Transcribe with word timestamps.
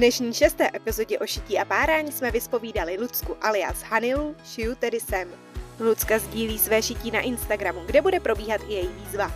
dnešní 0.00 0.34
šesté 0.34 0.70
epizodě 0.74 1.18
o 1.18 1.26
šití 1.26 1.58
a 1.58 1.64
párání 1.64 2.12
jsme 2.12 2.30
vyspovídali 2.30 2.98
Lucku 2.98 3.36
alias 3.40 3.82
Hanilu, 3.82 4.36
šiju 4.44 4.74
tedy 4.74 5.00
sem. 5.00 5.28
Lucka 5.80 6.18
sdílí 6.18 6.58
své 6.58 6.82
šití 6.82 7.10
na 7.10 7.20
Instagramu, 7.20 7.80
kde 7.86 8.02
bude 8.02 8.20
probíhat 8.20 8.60
i 8.68 8.72
její 8.72 8.88
výzva. 8.88 9.32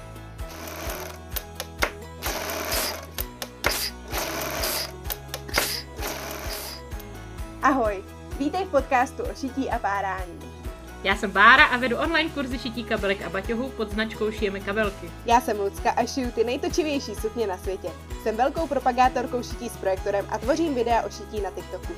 Ahoj, 7.62 8.04
vítej 8.38 8.64
v 8.64 8.70
podcastu 8.70 9.22
o 9.22 9.34
šití 9.34 9.70
a 9.70 9.78
párání. 9.78 10.63
Já 11.04 11.16
jsem 11.16 11.30
Bára 11.30 11.64
a 11.64 11.76
vedu 11.76 11.96
online 11.96 12.30
kurzy 12.30 12.58
šití 12.58 12.84
kabelek 12.84 13.22
a 13.22 13.28
baťohů 13.28 13.68
pod 13.68 13.90
značkou 13.90 14.30
Šijeme 14.30 14.60
kabelky. 14.60 15.10
Já 15.26 15.40
jsem 15.40 15.60
Lucka 15.60 15.90
a 15.90 16.06
šiju 16.06 16.30
ty 16.30 16.44
nejtočivější 16.44 17.14
sukně 17.14 17.46
na 17.46 17.58
světě. 17.58 17.88
Jsem 18.22 18.36
velkou 18.36 18.66
propagátorkou 18.66 19.42
šití 19.42 19.68
s 19.68 19.76
projektorem 19.76 20.26
a 20.28 20.38
tvořím 20.38 20.74
videa 20.74 21.02
o 21.02 21.10
šití 21.10 21.40
na 21.40 21.50
TikToku. 21.50 21.92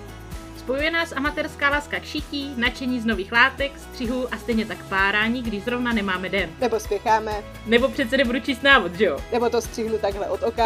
Spojuje 0.58 0.90
nás 0.90 1.12
amatérská 1.12 1.70
láska 1.70 2.00
k 2.00 2.04
šití, 2.04 2.54
nadšení 2.56 3.00
z 3.00 3.04
nových 3.04 3.32
látek, 3.32 3.72
střihů 3.78 4.34
a 4.34 4.38
stejně 4.38 4.66
tak 4.66 4.84
párání, 4.84 5.42
když 5.42 5.64
zrovna 5.64 5.92
nemáme 5.92 6.28
den. 6.28 6.50
Nebo 6.60 6.80
spěcháme. 6.80 7.32
Nebo 7.66 7.88
přece 7.88 8.16
nebudu 8.16 8.40
číst 8.40 8.62
návod, 8.62 8.94
že 8.94 9.04
jo? 9.04 9.18
Nebo 9.32 9.50
to 9.50 9.60
střihnu 9.60 9.98
takhle 9.98 10.28
od 10.28 10.42
oka. 10.42 10.64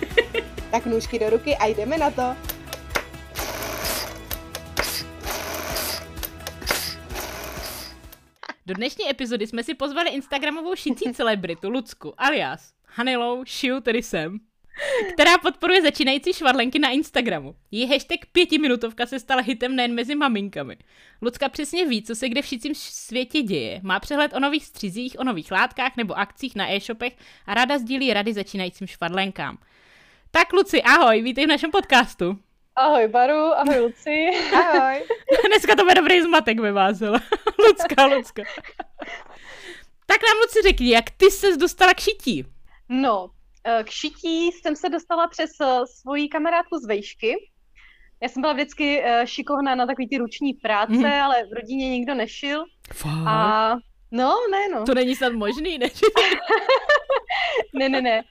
tak 0.70 0.86
nůžky 0.86 1.18
do 1.18 1.30
ruky 1.30 1.56
a 1.56 1.66
jdeme 1.66 1.98
na 1.98 2.10
to. 2.10 2.36
Do 8.66 8.74
dnešní 8.74 9.10
epizody 9.10 9.46
jsme 9.46 9.64
si 9.64 9.74
pozvali 9.74 10.10
instagramovou 10.10 10.76
šicí 10.76 11.04
celebritu 11.14 11.70
Lucku, 11.70 12.14
alias 12.18 12.72
Hanilou 12.86 13.44
Šiu, 13.44 13.80
tedy 13.80 14.02
jsem, 14.02 14.38
která 15.12 15.38
podporuje 15.38 15.82
začínající 15.82 16.32
švadlenky 16.32 16.78
na 16.78 16.90
Instagramu. 16.90 17.56
Její 17.70 17.88
hashtag 17.88 18.18
pětiminutovka 18.32 19.06
se 19.06 19.20
stala 19.20 19.42
hitem 19.42 19.76
nejen 19.76 19.94
mezi 19.94 20.14
maminkami. 20.14 20.76
Lucka 21.22 21.48
přesně 21.48 21.86
ví, 21.86 22.02
co 22.02 22.14
se 22.14 22.28
kde 22.28 22.42
v 22.42 22.46
šicím 22.46 22.74
světě 22.74 23.42
děje. 23.42 23.80
Má 23.82 24.00
přehled 24.00 24.34
o 24.34 24.40
nových 24.40 24.66
střizích, 24.66 25.18
o 25.18 25.24
nových 25.24 25.50
látkách 25.50 25.96
nebo 25.96 26.18
akcích 26.18 26.56
na 26.56 26.72
e-shopech 26.72 27.16
a 27.46 27.54
ráda 27.54 27.78
sdílí 27.78 28.12
rady 28.12 28.32
začínajícím 28.32 28.86
švadlenkám. 28.86 29.58
Tak 30.30 30.52
Luci, 30.52 30.82
ahoj, 30.82 31.22
vítej 31.22 31.44
v 31.44 31.48
našem 31.48 31.70
podcastu. 31.70 32.38
Ahoj 32.76 33.08
Baru, 33.08 33.56
ahoj 33.56 33.78
Luci. 33.78 34.30
Ahoj. 34.52 35.02
Dneska 35.48 35.76
to 35.76 35.84
bude 35.84 35.94
dobrý 35.94 36.22
zmatek 36.22 36.60
vyvázela. 36.60 37.20
Lucka, 37.66 38.06
Lucka. 38.06 38.42
tak 40.06 40.20
nám 40.22 40.36
Luci 40.42 40.62
řekni, 40.62 40.90
jak 40.90 41.10
ty 41.10 41.30
ses 41.30 41.56
dostala 41.56 41.94
k 41.94 42.00
šití? 42.00 42.44
No, 42.88 43.30
eh, 43.64 43.84
k 43.84 43.90
šití 43.90 44.52
jsem 44.52 44.76
se 44.76 44.88
dostala 44.88 45.28
přes 45.28 45.50
eh, 45.60 45.86
svoji 45.86 46.28
kamarádku 46.28 46.78
z 46.78 46.86
vejšky. 46.86 47.34
Já 48.22 48.28
jsem 48.28 48.40
byla 48.40 48.52
vždycky 48.52 49.02
eh, 49.04 49.26
šikovná 49.26 49.74
na 49.74 49.86
takový 49.86 50.08
ty 50.08 50.18
ruční 50.18 50.54
práce, 50.54 50.92
mm. 50.92 51.04
ale 51.04 51.44
v 51.44 51.52
rodině 51.52 51.90
nikdo 51.90 52.14
nešil. 52.14 52.64
Fakt? 52.92 53.26
A 53.26 53.76
no, 54.10 54.34
ne 54.50 54.68
no. 54.68 54.84
To 54.84 54.94
není 54.94 55.16
snad 55.16 55.32
možný, 55.32 55.78
ne? 55.78 55.86
ne, 57.74 57.88
ne, 57.88 58.00
ne. 58.00 58.22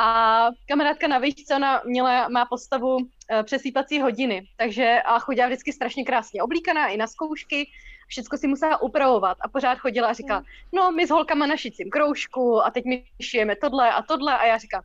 A 0.00 0.48
kamarádka 0.68 1.08
na 1.08 1.18
výšce, 1.18 1.54
ona 1.54 1.82
měla, 1.84 2.28
má 2.28 2.46
postavu 2.46 2.98
přesýpací 3.42 4.00
hodiny, 4.00 4.48
takže 4.56 5.02
a 5.04 5.18
chodila 5.18 5.46
vždycky 5.46 5.72
strašně 5.72 6.04
krásně 6.04 6.42
oblíkaná 6.42 6.88
i 6.88 6.96
na 6.96 7.06
zkoušky, 7.06 7.70
všechno 8.08 8.38
si 8.38 8.46
musela 8.46 8.82
upravovat. 8.82 9.38
A 9.40 9.48
pořád 9.48 9.78
chodila 9.78 10.08
a 10.08 10.12
říká, 10.12 10.42
no 10.72 10.92
my 10.92 11.06
s 11.06 11.10
holkama 11.10 11.46
na 11.46 11.56
šicím 11.56 11.90
kroužku 11.90 12.66
a 12.66 12.70
teď 12.70 12.84
my 12.84 13.04
šijeme 13.22 13.56
tohle 13.56 13.92
a 13.92 14.02
tohle. 14.02 14.38
A 14.38 14.46
já 14.46 14.58
říkám, 14.58 14.82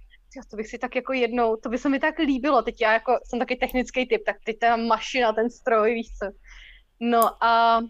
to 0.50 0.58
bych 0.58 0.68
si 0.68 0.78
tak 0.78 0.96
jako 0.96 1.14
jednou, 1.14 1.56
to 1.56 1.70
by 1.70 1.78
se 1.78 1.90
mi 1.90 2.00
tak 2.00 2.20
líbilo, 2.20 2.62
teď 2.62 2.82
já 2.82 2.94
jako 2.94 3.20
jsem 3.24 3.40
taky 3.40 3.56
technický 3.56 4.08
typ, 4.08 4.22
tak 4.26 4.36
teď 4.44 4.60
ta 4.60 4.76
mašina, 4.76 5.34
ten 5.34 5.50
stroj, 5.50 5.94
víš 5.94 6.08
co. 6.20 6.32
No 7.00 7.44
a 7.44 7.82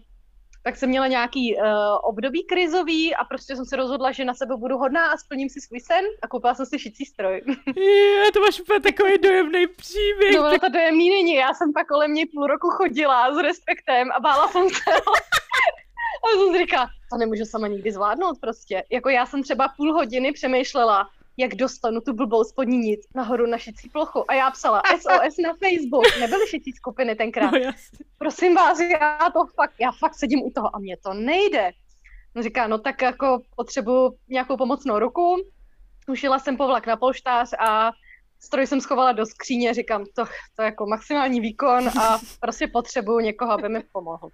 tak 0.64 0.76
jsem 0.76 0.88
měla 0.88 1.06
nějaký 1.06 1.56
uh, 1.56 1.62
období 2.02 2.44
krizový 2.44 3.14
a 3.14 3.24
prostě 3.24 3.56
jsem 3.56 3.64
se 3.64 3.76
rozhodla, 3.76 4.12
že 4.12 4.24
na 4.24 4.34
sebe 4.34 4.56
budu 4.56 4.78
hodná 4.78 5.06
a 5.06 5.16
splním 5.16 5.48
si 5.48 5.60
svůj 5.60 5.80
sen 5.80 6.04
a 6.22 6.28
koupila 6.28 6.54
jsem 6.54 6.66
si 6.66 6.78
šicí 6.78 7.04
stroj. 7.04 7.42
Je, 7.76 8.32
to 8.32 8.40
máš 8.40 8.60
úplně 8.60 8.80
takový 8.80 9.18
dojemný 9.18 9.66
příběh. 9.66 10.34
No, 10.36 10.50
tak... 10.50 10.60
to 10.60 10.68
dojemný 10.68 11.10
není. 11.10 11.34
Já 11.34 11.54
jsem 11.54 11.72
pak 11.72 11.86
kolem 11.86 12.14
něj 12.14 12.26
půl 12.26 12.46
roku 12.46 12.70
chodila 12.70 13.34
s 13.34 13.38
respektem 13.38 14.12
a 14.12 14.20
bála 14.20 14.48
jsem 14.48 14.68
se. 14.70 14.90
a 16.24 16.38
jsem 16.38 16.52
si 16.52 16.58
říkala, 16.58 16.88
to 17.10 17.16
nemůžu 17.16 17.44
sama 17.44 17.68
nikdy 17.68 17.92
zvládnout 17.92 18.38
prostě. 18.40 18.82
Jako 18.92 19.08
já 19.08 19.26
jsem 19.26 19.42
třeba 19.42 19.68
půl 19.76 19.92
hodiny 19.92 20.32
přemýšlela, 20.32 21.08
jak 21.36 21.54
dostanu 21.54 22.00
tu 22.00 22.12
blbou 22.12 22.44
spodní 22.44 22.78
nic 22.78 23.00
nahoru 23.14 23.46
na 23.46 23.58
šicí 23.58 23.88
plochu. 23.88 24.30
A 24.30 24.34
já 24.34 24.50
psala 24.50 24.82
SOS 25.00 25.36
na 25.42 25.54
Facebook, 25.54 26.20
nebyly 26.20 26.46
šicí 26.46 26.72
skupiny 26.72 27.14
tenkrát. 27.14 27.50
No, 27.50 27.72
Prosím 28.18 28.54
vás, 28.54 28.78
já 28.80 29.30
to 29.32 29.46
fakt, 29.54 29.74
já 29.80 29.92
fakt 29.92 30.14
sedím 30.14 30.42
u 30.42 30.50
toho 30.50 30.76
a 30.76 30.78
mně 30.78 30.96
to 30.96 31.14
nejde. 31.14 31.70
No 32.34 32.42
říká, 32.42 32.66
no 32.66 32.78
tak 32.78 33.02
jako 33.02 33.40
potřebuji 33.56 34.18
nějakou 34.28 34.56
pomocnou 34.56 34.98
ruku. 34.98 35.36
Ušila 36.08 36.38
jsem 36.38 36.56
povlak 36.56 36.86
na 36.86 36.96
polštář 36.96 37.50
a 37.58 37.92
stroj 38.40 38.66
jsem 38.66 38.80
schovala 38.80 39.12
do 39.12 39.26
skříně, 39.26 39.74
říkám, 39.74 40.04
to, 40.04 40.24
to 40.56 40.62
je 40.62 40.66
jako 40.66 40.86
maximální 40.86 41.40
výkon 41.40 41.88
a 41.88 42.18
prostě 42.40 42.66
potřebuju 42.66 43.20
někoho, 43.20 43.52
aby 43.52 43.68
mi 43.68 43.82
pomohl. 43.92 44.28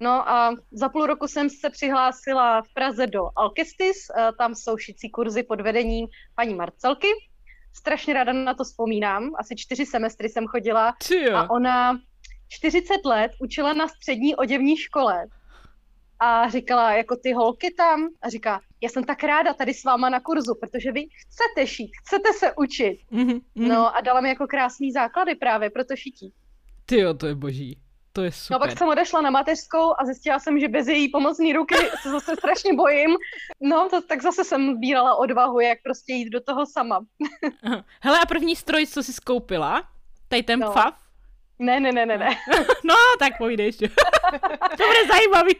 No 0.00 0.28
a 0.28 0.54
za 0.72 0.88
půl 0.88 1.06
roku 1.06 1.28
jsem 1.28 1.50
se 1.50 1.70
přihlásila 1.70 2.62
v 2.62 2.74
Praze 2.74 3.06
do 3.06 3.22
Alkestis, 3.36 3.96
eh, 4.10 4.30
tam 4.38 4.54
jsou 4.54 4.76
šicí 4.76 5.10
kurzy 5.10 5.42
pod 5.42 5.60
vedením 5.60 6.06
paní 6.34 6.54
Marcelky. 6.54 7.08
Strašně 7.76 8.14
ráda 8.14 8.32
na 8.32 8.54
to 8.54 8.64
vzpomínám, 8.64 9.30
asi 9.38 9.56
čtyři 9.56 9.86
semestry 9.86 10.28
jsem 10.28 10.46
chodila 10.46 10.94
a 11.34 11.50
ona 11.50 11.98
40 12.48 13.04
let 13.04 13.32
učila 13.40 13.72
na 13.72 13.88
střední 13.88 14.36
oděvní 14.36 14.76
škole 14.76 15.26
a 16.20 16.48
říkala, 16.48 16.92
jako 16.92 17.16
ty 17.16 17.32
holky 17.32 17.74
tam, 17.76 18.08
a 18.22 18.28
říká, 18.28 18.60
já 18.80 18.88
jsem 18.88 19.04
tak 19.04 19.24
ráda 19.24 19.54
tady 19.54 19.74
s 19.74 19.84
váma 19.84 20.08
na 20.08 20.20
kurzu, 20.20 20.54
protože 20.60 20.92
vy 20.92 21.00
chcete 21.06 21.66
šít, 21.66 21.90
chcete 22.04 22.32
se 22.32 22.52
učit. 22.58 22.98
Mm-hmm. 23.12 23.40
No 23.56 23.96
a 23.96 24.00
dala 24.00 24.20
mi 24.20 24.28
jako 24.28 24.46
krásný 24.46 24.92
základy 24.92 25.34
právě 25.34 25.70
pro 25.70 25.84
to 25.84 25.96
šití. 25.96 26.32
Ty 26.86 27.00
jo, 27.00 27.14
to 27.14 27.26
je 27.26 27.34
boží. 27.34 27.78
To 28.12 28.22
je 28.22 28.32
super. 28.32 28.54
No 28.54 28.58
pak 28.58 28.78
jsem 28.78 28.88
odešla 28.88 29.20
na 29.20 29.30
mateřskou 29.30 29.94
a 29.98 30.04
zjistila 30.04 30.38
jsem, 30.38 30.60
že 30.60 30.68
bez 30.68 30.88
její 30.88 31.08
pomocné 31.08 31.52
ruky 31.52 31.74
se 32.02 32.10
zase 32.10 32.36
strašně 32.36 32.74
bojím. 32.74 33.16
No, 33.60 33.88
to, 33.90 34.02
tak 34.02 34.22
zase 34.22 34.44
jsem 34.44 34.74
sbírala 34.74 35.14
odvahu, 35.14 35.60
jak 35.60 35.78
prostě 35.82 36.12
jít 36.12 36.30
do 36.30 36.40
toho 36.40 36.66
sama. 36.66 37.00
Hele, 38.00 38.18
a 38.22 38.26
první 38.26 38.56
stroj, 38.56 38.86
co 38.86 39.02
jsi 39.02 39.12
skoupila? 39.12 39.82
Tady 40.28 40.42
ten 40.42 40.60
no. 40.60 40.72
fav? 40.72 40.94
Ne, 41.58 41.80
ne, 41.80 41.92
ne, 41.92 42.06
ne, 42.06 42.18
ne. 42.18 42.28
No, 42.84 42.94
tak 43.18 43.38
pojdeš. 43.38 43.76
to 44.76 44.86
bude 44.86 45.06
zajímavý. 45.08 45.56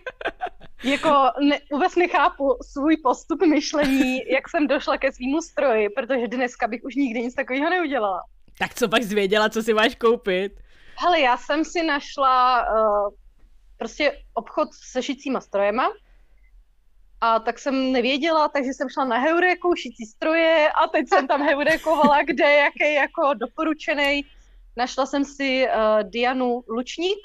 jako 0.85 1.31
ne, 1.41 1.59
vůbec 1.73 1.97
nechápu 1.97 2.57
svůj 2.73 2.97
postup 2.97 3.47
myšlení, 3.47 4.19
jak 4.33 4.49
jsem 4.49 4.67
došla 4.67 4.99
ke 4.99 5.13
svýmu 5.13 5.43
stroji, 5.43 5.89
protože 5.89 6.29
dneska 6.29 6.69
bych 6.69 6.83
už 6.85 6.95
nikdy 6.95 7.21
nic 7.21 7.35
takového 7.35 7.71
neudělala. 7.71 8.23
Tak 8.59 8.75
co 8.75 8.89
pak 8.89 9.03
zvěděla, 9.03 9.49
co 9.49 9.63
si 9.63 9.75
máš 9.75 9.95
koupit? 9.95 10.53
Hele, 11.03 11.21
já 11.21 11.37
jsem 11.37 11.65
si 11.65 11.83
našla 11.83 12.67
uh, 12.73 13.15
prostě 13.77 14.23
obchod 14.35 14.69
se 14.73 15.03
šicíma 15.03 15.41
strojema 15.41 15.89
a 17.21 17.41
tak 17.41 17.59
jsem 17.59 17.93
nevěděla, 17.93 18.49
takže 18.49 18.71
jsem 18.71 18.89
šla 18.89 19.05
na 19.05 19.19
Heureku, 19.19 19.75
šicí 19.75 20.07
stroje 20.07 20.69
a 20.73 20.89
teď 20.89 21.09
jsem 21.09 21.29
tam 21.29 21.43
Heurekovala, 21.43 22.23
kde, 22.27 22.53
jaký 22.53 22.95
jako 22.95 23.35
doporučený. 23.35 24.25
Našla 24.77 25.07
jsem 25.07 25.25
si 25.25 25.67
uh, 25.69 26.11
Dianu 26.11 26.65
Lučník, 26.69 27.19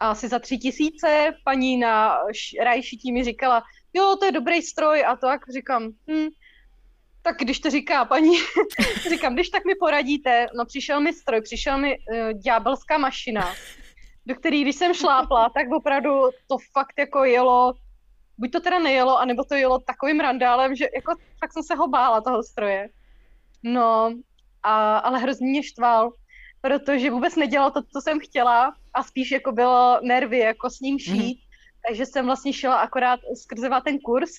asi 0.00 0.28
za 0.28 0.38
tři 0.38 0.58
tisíce, 0.58 1.34
paní 1.44 1.76
na 1.76 2.18
raj 2.64 2.82
šití 2.82 3.12
mi 3.12 3.24
říkala, 3.24 3.62
jo, 3.94 4.16
to 4.16 4.26
je 4.26 4.32
dobrý 4.32 4.62
stroj 4.62 5.04
a 5.04 5.16
to 5.16 5.26
jak 5.26 5.40
říkám, 5.52 5.82
hm, 6.10 6.28
tak 7.24 7.36
když 7.38 7.60
to 7.60 7.70
říká 7.70 8.04
paní, 8.04 8.36
říkám, 9.08 9.34
když 9.34 9.48
tak 9.48 9.64
mi 9.64 9.74
poradíte, 9.74 10.46
no 10.56 10.64
přišel 10.64 11.00
mi 11.00 11.12
stroj, 11.12 11.40
přišel 11.40 11.78
mi 11.78 11.98
uh, 11.98 12.32
ďábelská 12.32 12.98
mašina, 12.98 13.54
do 14.26 14.34
který 14.34 14.62
když 14.62 14.76
jsem 14.76 14.94
šlápla, 14.94 15.50
tak 15.54 15.66
opravdu 15.72 16.10
to 16.48 16.58
fakt 16.72 16.98
jako 16.98 17.24
jelo, 17.24 17.74
buď 18.38 18.52
to 18.52 18.60
teda 18.60 18.78
nejelo, 18.78 19.18
anebo 19.18 19.44
to 19.44 19.54
jelo 19.54 19.78
takovým 19.78 20.20
randálem, 20.20 20.76
že 20.76 20.88
jako 20.94 21.14
fakt 21.40 21.52
jsem 21.52 21.62
se 21.62 21.74
ho 21.74 21.88
bála 21.88 22.20
toho 22.20 22.42
stroje. 22.42 22.88
No, 23.62 24.14
a, 24.62 24.98
ale 24.98 25.18
hrozně 25.18 25.46
mě 25.46 25.62
štval, 25.62 26.12
protože 26.60 27.10
vůbec 27.10 27.36
nedělal 27.36 27.70
to, 27.70 27.82
co 27.82 28.00
jsem 28.00 28.20
chtěla 28.20 28.76
a 28.94 29.02
spíš 29.02 29.30
jako 29.30 29.52
bylo 29.52 29.98
nervy, 30.02 30.38
jako 30.38 30.70
s 30.70 30.80
ním 30.80 30.98
šít, 30.98 31.38
mm-hmm. 31.38 31.88
takže 31.88 32.06
jsem 32.06 32.26
vlastně 32.26 32.52
šla 32.52 32.76
akorát 32.76 33.20
skrze 33.42 33.68
ten 33.84 33.98
kurz, 33.98 34.30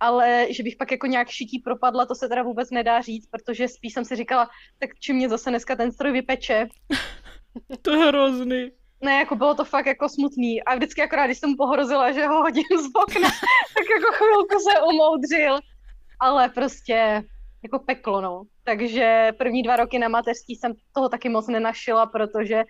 ale 0.00 0.46
že 0.50 0.62
bych 0.62 0.76
pak 0.76 0.90
jako 0.90 1.06
nějak 1.06 1.28
šití 1.28 1.58
propadla, 1.58 2.06
to 2.06 2.14
se 2.14 2.28
teda 2.28 2.42
vůbec 2.42 2.70
nedá 2.70 3.00
říct, 3.00 3.26
protože 3.26 3.68
spíš 3.68 3.92
jsem 3.92 4.04
si 4.04 4.16
říkala, 4.16 4.50
tak 4.78 4.90
čím 5.00 5.16
mě 5.16 5.28
zase 5.28 5.50
dneska 5.50 5.76
ten 5.76 5.92
stroj 5.92 6.12
vypeče. 6.12 6.68
to 7.82 7.90
je 7.90 8.06
hrozný. 8.06 8.70
Ne, 9.02 9.12
jako 9.12 9.36
bylo 9.36 9.54
to 9.54 9.64
fakt 9.64 9.86
jako 9.86 10.08
smutný. 10.08 10.64
A 10.64 10.74
vždycky 10.74 11.02
akorát, 11.02 11.26
když 11.26 11.38
jsem 11.38 11.50
mu 11.50 11.56
pohrozila, 11.56 12.12
že 12.12 12.26
ho 12.26 12.42
hodím 12.42 12.64
z 12.64 12.90
okna, 12.94 13.28
tak 13.76 13.86
jako 13.90 14.12
chvilku 14.12 14.58
se 14.70 14.82
umoudřil. 14.92 15.58
Ale 16.20 16.48
prostě 16.48 17.22
jako 17.62 17.78
peklo, 17.78 18.20
no. 18.20 18.42
Takže 18.64 19.32
první 19.38 19.62
dva 19.62 19.76
roky 19.76 19.98
na 19.98 20.08
mateřský 20.08 20.56
jsem 20.56 20.72
toho 20.92 21.08
taky 21.08 21.28
moc 21.28 21.48
nenašila, 21.48 22.06
protože 22.06 22.64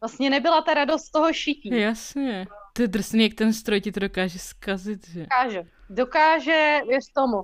vlastně 0.00 0.30
nebyla 0.30 0.62
ta 0.62 0.74
radost 0.74 1.04
z 1.04 1.10
toho 1.10 1.32
šití. 1.32 1.80
Jasně. 1.80 2.46
To 2.72 2.82
je 2.82 2.88
drsný, 2.88 3.22
jak 3.22 3.34
ten 3.34 3.52
stroj 3.52 3.80
ti 3.80 3.92
to 3.92 4.00
dokáže 4.00 4.38
zkazit, 4.38 5.08
že? 5.08 5.20
Dokáže. 5.20 5.64
Dokáže, 5.90 6.80
věř 6.88 7.04
tomu. 7.16 7.42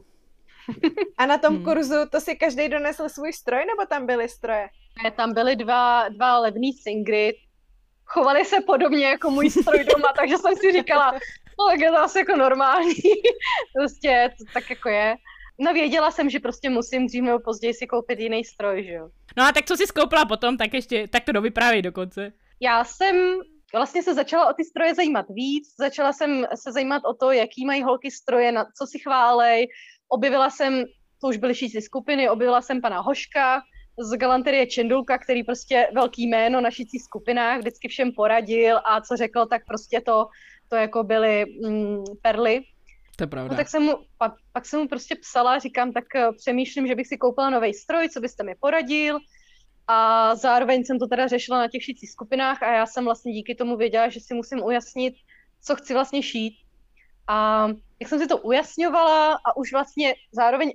A 1.18 1.26
na 1.26 1.38
tom 1.38 1.54
Hmm. 1.54 1.64
kurzu 1.64 1.94
to 2.12 2.20
si 2.20 2.36
každý 2.36 2.68
donesl 2.68 3.08
svůj 3.08 3.32
stroj, 3.32 3.64
nebo 3.66 3.86
tam 3.88 4.06
byly 4.06 4.28
stroje? 4.28 4.68
Ne, 5.04 5.10
Tam 5.10 5.34
byly 5.34 5.56
dva, 5.56 6.08
dva 6.08 6.38
levný 6.38 6.72
singry, 6.72 7.36
chovali 8.04 8.44
se 8.44 8.56
podobně 8.60 9.06
jako 9.06 9.30
můj 9.30 9.50
stroj 9.50 9.84
doma, 9.84 10.12
takže 10.16 10.38
jsem 10.38 10.56
si 10.56 10.72
říkala, 10.72 11.12
no 11.58 11.66
tak 11.70 11.80
je 11.80 11.90
to 11.90 11.98
asi 11.98 12.18
jako 12.18 12.36
normální, 12.36 12.94
prostě 13.78 14.30
to 14.38 14.44
tak 14.54 14.70
jako 14.70 14.88
je. 14.88 15.14
No 15.58 15.72
věděla 15.72 16.10
jsem, 16.10 16.30
že 16.30 16.40
prostě 16.40 16.70
musím 16.70 17.06
dřív 17.06 17.22
nebo 17.22 17.38
později 17.40 17.74
si 17.74 17.86
koupit 17.86 18.20
jiný 18.20 18.44
stroj, 18.44 18.84
že 18.84 18.92
jo. 18.92 19.08
No 19.36 19.44
a 19.44 19.52
tak 19.52 19.64
co 19.64 19.76
jsi 19.76 19.86
skoupila 19.86 20.24
potom, 20.24 20.56
tak 20.56 20.74
ještě, 20.74 21.08
tak 21.08 21.24
to 21.24 21.32
dovyprávěj 21.32 21.82
dokonce. 21.82 22.32
Já 22.60 22.84
jsem 22.84 23.40
vlastně 23.78 24.02
se 24.02 24.14
začala 24.14 24.50
o 24.50 24.52
ty 24.52 24.64
stroje 24.64 24.94
zajímat 24.94 25.26
víc, 25.28 25.74
začala 25.78 26.12
jsem 26.12 26.46
se 26.54 26.72
zajímat 26.72 27.02
o 27.04 27.14
to, 27.14 27.32
jaký 27.32 27.66
mají 27.66 27.82
holky 27.82 28.10
stroje, 28.10 28.52
na 28.52 28.66
co 28.78 28.86
si 28.86 28.98
chválej. 28.98 29.68
Objevila 30.08 30.50
jsem, 30.50 30.84
to 31.20 31.28
už 31.28 31.36
byly 31.36 31.54
šící 31.54 31.80
skupiny, 31.80 32.30
objevila 32.30 32.62
jsem 32.62 32.80
pana 32.80 33.00
Hoška 33.00 33.62
z 33.98 34.16
galanterie 34.16 34.66
Čendulka, 34.66 35.18
který 35.18 35.44
prostě 35.44 35.88
velký 35.94 36.26
jméno 36.26 36.60
na 36.60 36.70
šící 36.70 36.98
skupinách, 36.98 37.58
vždycky 37.58 37.88
všem 37.88 38.12
poradil 38.12 38.80
a 38.84 39.00
co 39.00 39.16
řekl, 39.16 39.46
tak 39.46 39.62
prostě 39.66 40.00
to, 40.00 40.26
to 40.68 40.76
jako 40.76 41.04
byly 41.04 41.44
mm, 41.64 42.04
perly. 42.22 42.60
To 43.16 43.22
je 43.24 43.28
pravda. 43.28 43.52
No 43.52 43.56
tak 43.56 43.68
jsem 43.68 43.82
mu, 43.82 43.92
pak, 44.18 44.32
pak 44.52 44.66
jsem 44.66 44.80
mu 44.80 44.88
prostě 44.88 45.16
psala, 45.16 45.58
říkám, 45.58 45.92
tak 45.92 46.04
eh, 46.14 46.32
přemýšlím, 46.36 46.86
že 46.86 46.94
bych 46.94 47.06
si 47.06 47.18
koupila 47.18 47.50
nový 47.50 47.74
stroj, 47.74 48.08
co 48.08 48.20
byste 48.20 48.42
mi 48.42 48.54
poradil. 48.60 49.18
A 49.92 50.34
zároveň 50.34 50.84
jsem 50.84 50.98
to 50.98 51.06
teda 51.06 51.26
řešila 51.26 51.58
na 51.58 51.68
těch 51.68 51.82
šicích 51.82 52.10
skupinách 52.10 52.62
a 52.62 52.72
já 52.72 52.86
jsem 52.86 53.04
vlastně 53.04 53.32
díky 53.32 53.54
tomu 53.54 53.76
věděla, 53.76 54.08
že 54.08 54.20
si 54.20 54.34
musím 54.34 54.62
ujasnit, 54.62 55.14
co 55.62 55.76
chci 55.76 55.94
vlastně 55.94 56.22
šít. 56.22 56.54
A 57.28 57.68
jak 58.00 58.08
jsem 58.08 58.18
si 58.18 58.26
to 58.26 58.38
ujasňovala 58.38 59.32
a 59.32 59.56
už 59.56 59.72
vlastně 59.72 60.14
zároveň 60.32 60.72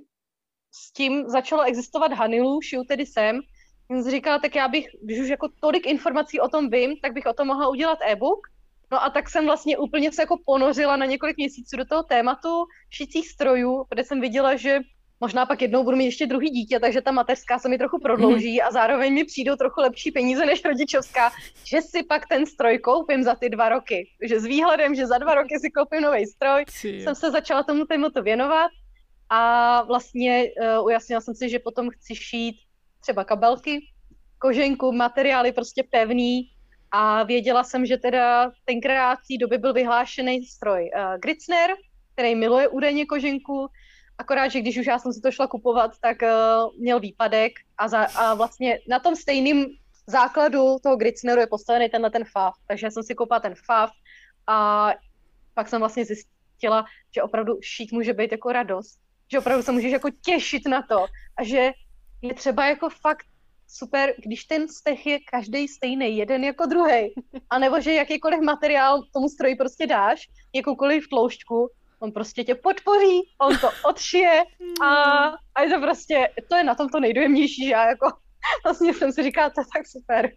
s 0.72 0.92
tím 0.92 1.28
začalo 1.28 1.62
existovat 1.62 2.12
Hanilu, 2.12 2.60
šiju 2.62 2.84
tedy 2.84 3.06
sem, 3.06 3.40
jsem 3.86 4.02
si 4.02 4.10
říkala, 4.10 4.38
tak 4.38 4.54
já 4.54 4.68
bych, 4.68 4.86
když 5.02 5.20
už 5.20 5.28
jako 5.28 5.48
tolik 5.60 5.86
informací 5.86 6.40
o 6.40 6.48
tom 6.48 6.70
vím, 6.70 6.96
tak 7.02 7.12
bych 7.12 7.26
o 7.26 7.32
tom 7.32 7.46
mohla 7.46 7.68
udělat 7.68 7.98
e-book. 8.06 8.40
No 8.92 9.02
a 9.02 9.10
tak 9.10 9.30
jsem 9.30 9.44
vlastně 9.44 9.78
úplně 9.78 10.12
se 10.12 10.22
jako 10.22 10.36
ponořila 10.46 10.96
na 10.96 11.06
několik 11.06 11.36
měsíců 11.36 11.76
do 11.76 11.84
toho 11.84 12.02
tématu 12.02 12.64
šicích 12.90 13.28
strojů, 13.28 13.84
protože 13.88 14.04
jsem 14.04 14.20
viděla, 14.20 14.56
že 14.56 14.80
možná 15.20 15.46
pak 15.46 15.62
jednou 15.62 15.84
budu 15.84 15.96
mít 15.96 16.04
ještě 16.04 16.26
druhý 16.26 16.50
dítě, 16.50 16.80
takže 16.80 17.00
ta 17.00 17.12
mateřská 17.12 17.58
se 17.58 17.68
mi 17.68 17.78
trochu 17.78 17.98
prodlouží 17.98 18.62
a 18.62 18.70
zároveň 18.70 19.14
mi 19.14 19.24
přijdou 19.24 19.56
trochu 19.56 19.80
lepší 19.80 20.10
peníze 20.10 20.46
než 20.46 20.64
rodičovská, 20.64 21.30
že 21.64 21.82
si 21.82 22.02
pak 22.02 22.28
ten 22.28 22.46
stroj 22.46 22.78
koupím 22.78 23.22
za 23.22 23.34
ty 23.34 23.48
dva 23.48 23.68
roky. 23.68 24.08
Že 24.22 24.40
s 24.40 24.44
výhledem, 24.44 24.94
že 24.94 25.06
za 25.06 25.18
dva 25.18 25.34
roky 25.34 25.58
si 25.60 25.70
koupím 25.70 26.00
nový 26.02 26.26
stroj, 26.26 26.64
jo. 26.84 27.00
jsem 27.00 27.14
se 27.14 27.30
začala 27.30 27.62
tomu 27.62 27.84
tématu 27.84 28.22
věnovat 28.22 28.70
a 29.30 29.82
vlastně 29.82 30.44
uh, 30.44 30.86
ujasnila 30.86 31.20
jsem 31.20 31.34
si, 31.34 31.48
že 31.48 31.58
potom 31.58 31.90
chci 31.90 32.14
šít 32.14 32.56
třeba 33.00 33.24
kabelky, 33.24 33.80
koženku, 34.38 34.92
materiály 34.92 35.52
prostě 35.52 35.82
pevný 35.90 36.50
a 36.90 37.22
věděla 37.22 37.64
jsem, 37.64 37.86
že 37.86 37.96
teda 37.96 38.50
tenkrát 38.64 39.18
v 39.18 39.26
té 39.28 39.38
době 39.40 39.58
byl 39.58 39.72
vyhlášený 39.72 40.44
stroj 40.44 40.90
uh, 40.94 41.18
Gritzner, 41.18 41.70
který 42.12 42.34
miluje 42.34 42.68
údajně 42.68 43.06
koženku, 43.06 43.68
akorát, 44.18 44.48
že 44.48 44.60
když 44.60 44.78
už 44.78 44.86
já 44.86 44.98
jsem 44.98 45.12
si 45.12 45.20
to 45.20 45.30
šla 45.30 45.46
kupovat, 45.46 45.90
tak 46.00 46.16
uh, 46.22 46.80
měl 46.80 47.00
výpadek 47.00 47.52
a, 47.78 47.88
za, 47.88 48.04
a 48.04 48.34
vlastně 48.34 48.78
na 48.88 48.98
tom 48.98 49.16
stejným 49.16 49.66
základu 50.06 50.78
toho 50.82 50.96
Gritzneru 50.96 51.40
je 51.40 51.46
postavený 51.46 51.88
tenhle 51.88 52.10
ten 52.10 52.24
FAV, 52.24 52.54
takže 52.66 52.86
já 52.86 52.90
jsem 52.90 53.02
si 53.02 53.14
koupila 53.14 53.40
ten 53.40 53.54
FAV 53.66 53.90
a 54.46 54.90
pak 55.54 55.68
jsem 55.68 55.80
vlastně 55.80 56.04
zjistila, 56.04 56.84
že 57.14 57.22
opravdu 57.22 57.58
šít 57.62 57.92
může 57.92 58.12
být 58.12 58.32
jako 58.32 58.52
radost, 58.52 58.98
že 59.30 59.38
opravdu 59.38 59.62
se 59.62 59.72
můžeš 59.72 59.92
jako 59.92 60.10
těšit 60.10 60.68
na 60.68 60.82
to 60.82 61.06
a 61.36 61.44
že 61.44 61.72
je 62.22 62.34
třeba 62.34 62.66
jako 62.66 62.88
fakt 62.88 63.26
super, 63.68 64.14
když 64.18 64.44
ten 64.44 64.68
stech 64.68 65.06
je 65.06 65.18
každý 65.20 65.68
stejný, 65.68 66.16
jeden 66.16 66.44
jako 66.44 66.66
druhý, 66.66 67.14
a 67.50 67.58
nebo 67.58 67.80
že 67.80 67.92
jakýkoliv 67.92 68.40
materiál 68.40 69.02
tomu 69.12 69.28
stroji 69.28 69.56
prostě 69.56 69.86
dáš, 69.86 70.28
jakoukoliv 70.54 71.08
tloušťku, 71.08 71.70
on 72.06 72.12
prostě 72.12 72.44
tě 72.44 72.54
podpoří, 72.54 73.22
on 73.40 73.58
to 73.58 73.70
odšije 73.88 74.44
a, 74.82 74.86
a 75.54 75.62
je 75.62 75.70
to 75.70 75.80
prostě, 75.80 76.28
to 76.48 76.56
je 76.56 76.64
na 76.64 76.74
tom 76.74 76.88
to 76.88 77.00
nejdojemnější, 77.00 77.64
že 77.64 77.70
já 77.72 77.88
jako 77.88 78.06
vlastně 78.64 78.94
jsem 78.94 79.12
si 79.12 79.22
říkala, 79.22 79.50
to 79.50 79.60
je 79.60 79.64
tak 79.74 79.86
super. 79.86 80.30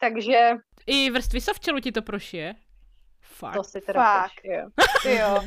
Takže 0.00 0.50
I 0.86 1.10
vrstvy 1.10 1.40
softgelu 1.40 1.80
ti 1.80 1.92
to 1.92 2.02
prošije? 2.02 2.54
Fakt. 3.22 3.54
to 3.56 3.64
si 3.64 3.80
teda 3.80 4.02
Fakt. 4.04 4.44
jo. 4.44 4.66
Ty 5.02 5.14
jo. 5.14 5.40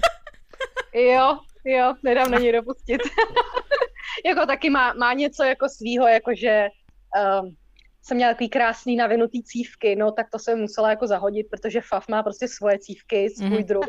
Jo, 0.93 1.37
jo, 1.65 1.93
nedám 2.03 2.31
na 2.31 2.39
něj 2.39 2.51
dopustit. 2.51 3.01
jako 4.25 4.45
taky 4.45 4.69
má, 4.69 4.93
má 4.93 5.13
něco 5.13 5.43
jako 5.43 5.69
svýho, 5.69 6.07
jakože 6.07 6.67
um, 7.41 7.55
jsem 8.01 8.17
měla 8.17 8.33
takový 8.33 8.49
krásný 8.49 8.95
navinutý 8.95 9.43
cívky, 9.43 9.95
no 9.95 10.11
tak 10.11 10.29
to 10.31 10.39
jsem 10.39 10.59
musela 10.61 10.89
jako 10.89 11.07
zahodit, 11.07 11.47
protože 11.51 11.81
FAF 11.81 12.07
má 12.07 12.23
prostě 12.23 12.47
svoje 12.47 12.79
cívky, 12.79 13.29
svůj 13.29 13.49
Mhm. 13.49 13.63
druh. 13.63 13.85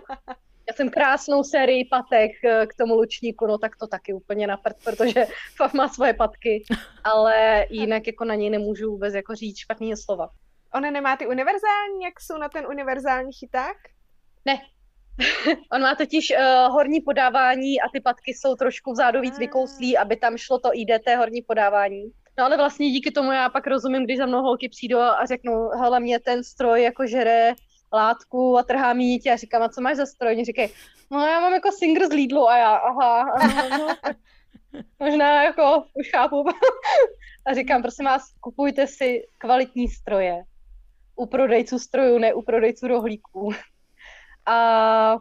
Já 0.70 0.74
jsem 0.74 0.90
krásnou 0.90 1.44
sérii 1.44 1.84
patek 1.84 2.30
eh, 2.44 2.66
k 2.66 2.74
tomu 2.74 2.94
lučníku, 2.94 3.46
no 3.46 3.58
tak 3.58 3.76
to 3.76 3.86
taky 3.86 4.12
úplně 4.12 4.46
na 4.46 4.56
prd, 4.56 4.76
protože 4.84 5.26
FAF 5.56 5.74
má 5.74 5.88
svoje 5.88 6.14
patky, 6.14 6.64
ale 7.04 7.66
jinak 7.70 8.06
jako 8.06 8.24
na 8.24 8.34
něj 8.34 8.50
nemůžu 8.50 8.90
vůbec 8.90 9.14
jako 9.14 9.34
říct 9.34 9.58
špatný 9.58 9.96
slova. 9.96 10.28
Ona 10.74 10.90
nemá 10.90 11.16
ty 11.16 11.26
univerzální, 11.26 12.04
jak 12.04 12.20
jsou 12.20 12.38
na 12.38 12.48
ten 12.48 12.66
univerzální 12.66 13.32
chyták? 13.32 13.76
Ne. 14.44 14.58
On 15.72 15.80
má 15.82 15.94
totiž 15.94 16.30
uh, 16.30 16.72
horní 16.72 17.00
podávání 17.00 17.80
a 17.80 17.88
ty 17.92 18.00
patky 18.00 18.34
jsou 18.34 18.54
trošku 18.54 18.92
vzadu 18.92 19.20
víc 19.20 19.34
Ah. 19.34 19.38
vykouslí, 19.38 19.98
aby 19.98 20.16
tam 20.16 20.36
šlo 20.36 20.58
to 20.58 20.70
IDT 20.74 21.08
horní 21.18 21.42
podávání. 21.42 22.12
No 22.38 22.44
ale 22.44 22.56
vlastně 22.56 22.90
díky 22.90 23.10
tomu 23.10 23.32
já 23.32 23.48
pak 23.48 23.66
rozumím, 23.66 24.04
když 24.04 24.18
za 24.18 24.26
mnou 24.26 24.42
holky 24.42 24.68
přijdou 24.68 24.98
a 24.98 25.26
řeknou, 25.26 25.68
hele, 25.68 26.00
mě 26.00 26.20
ten 26.20 26.44
stroj 26.44 26.82
jako 26.82 27.06
žere 27.06 27.54
látku 27.92 28.58
a 28.58 28.62
trhá 28.62 28.92
mi 28.92 29.04
nitě 29.04 29.32
a 29.32 29.36
říkám, 29.36 29.62
a 29.62 29.68
co 29.68 29.80
máš 29.80 29.96
za 29.96 30.06
stroj? 30.06 30.34
Oni 30.34 30.44
říkají, 30.44 30.68
no 31.10 31.26
já 31.26 31.40
mám 31.40 31.52
jako 31.52 31.72
Singer 31.72 32.06
z 32.06 32.12
Lidlu 32.12 32.48
a 32.48 32.56
já, 32.56 32.75
aha, 32.75 33.22
aha 33.22 33.78
no, 33.78 33.94
tak 34.02 34.16
možná 35.00 35.42
jako 35.42 35.84
už 35.94 36.11
chápu. 36.11 36.44
a 37.46 37.54
říkám, 37.54 37.82
prosím 37.82 38.04
vás, 38.04 38.22
kupujte 38.40 38.87
si 38.87 39.22
kvalitní 39.38 39.88
stroje. 39.88 40.42
U 41.16 41.26
prodejců 41.26 41.78
strojů, 41.78 42.18
ne 42.18 42.34
u 42.34 42.42
prodejců 42.42 42.87
rohlíků 42.87 43.52
a 44.46 45.16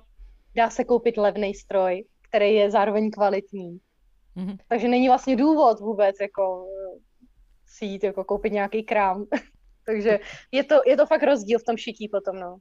dá 0.56 0.70
se 0.70 0.84
koupit 0.84 1.18
levný 1.18 1.54
stroj, 1.54 2.06
který 2.22 2.54
je 2.54 2.72
zároveň 2.72 3.12
kvalitní. 3.12 3.80
Mhm. 4.36 4.58
Takže 4.68 4.88
není 4.88 5.08
vlastně 5.08 5.36
důvod 5.36 5.80
vůbec 5.80 6.16
jako 6.22 6.66
eh, 6.68 7.00
si 7.66 7.86
jít 7.86 8.04
jako 8.04 8.24
koupit 8.24 8.54
nějaký 8.54 8.84
krám. 8.84 9.25
Takže 9.86 10.20
je 10.51 10.63
to, 10.63 10.82
je 10.86 10.98
to 10.98 11.06
fakt 11.06 11.24
rozdíl 11.24 11.60
v 11.60 11.63
tom 11.63 11.77
šití 11.77 12.10
potom, 12.10 12.39
no. 12.39 12.58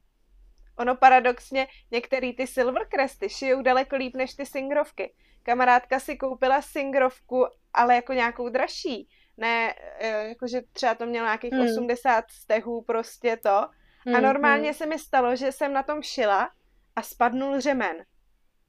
Ono 0.77 0.95
paradoxně, 0.95 1.67
některý 1.91 2.33
ty 2.35 2.47
Silvercresty 2.47 3.29
šijou 3.29 3.61
daleko 3.61 3.95
líp 3.95 4.15
než 4.15 4.33
ty 4.33 4.45
singrovky. 4.45 5.13
Kamarádka 5.43 5.99
si 5.99 6.17
koupila 6.17 6.61
singrovku, 6.61 7.45
ale 7.73 7.95
jako 7.95 8.13
nějakou 8.13 8.49
dražší. 8.49 9.09
Ne, 9.37 9.73
eh, 9.99 10.27
jakože 10.27 10.61
třeba 10.73 10.95
to 10.95 11.05
mělo 11.05 11.25
nějakých 11.25 11.53
Hmm. 11.53 11.65
80 11.65 12.25
stehů 12.31 12.81
prostě 12.81 13.37
to. 13.37 13.49
A 13.49 13.69
Hmm, 14.05 14.21
normálně 14.23 14.73
se 14.73 14.85
mi 14.85 14.99
stalo, 14.99 15.35
že 15.35 15.51
jsem 15.51 15.73
na 15.73 15.83
tom 15.83 16.01
šila 16.01 16.49
a 16.95 17.01
spadnul 17.01 17.59
řemen. 17.59 18.05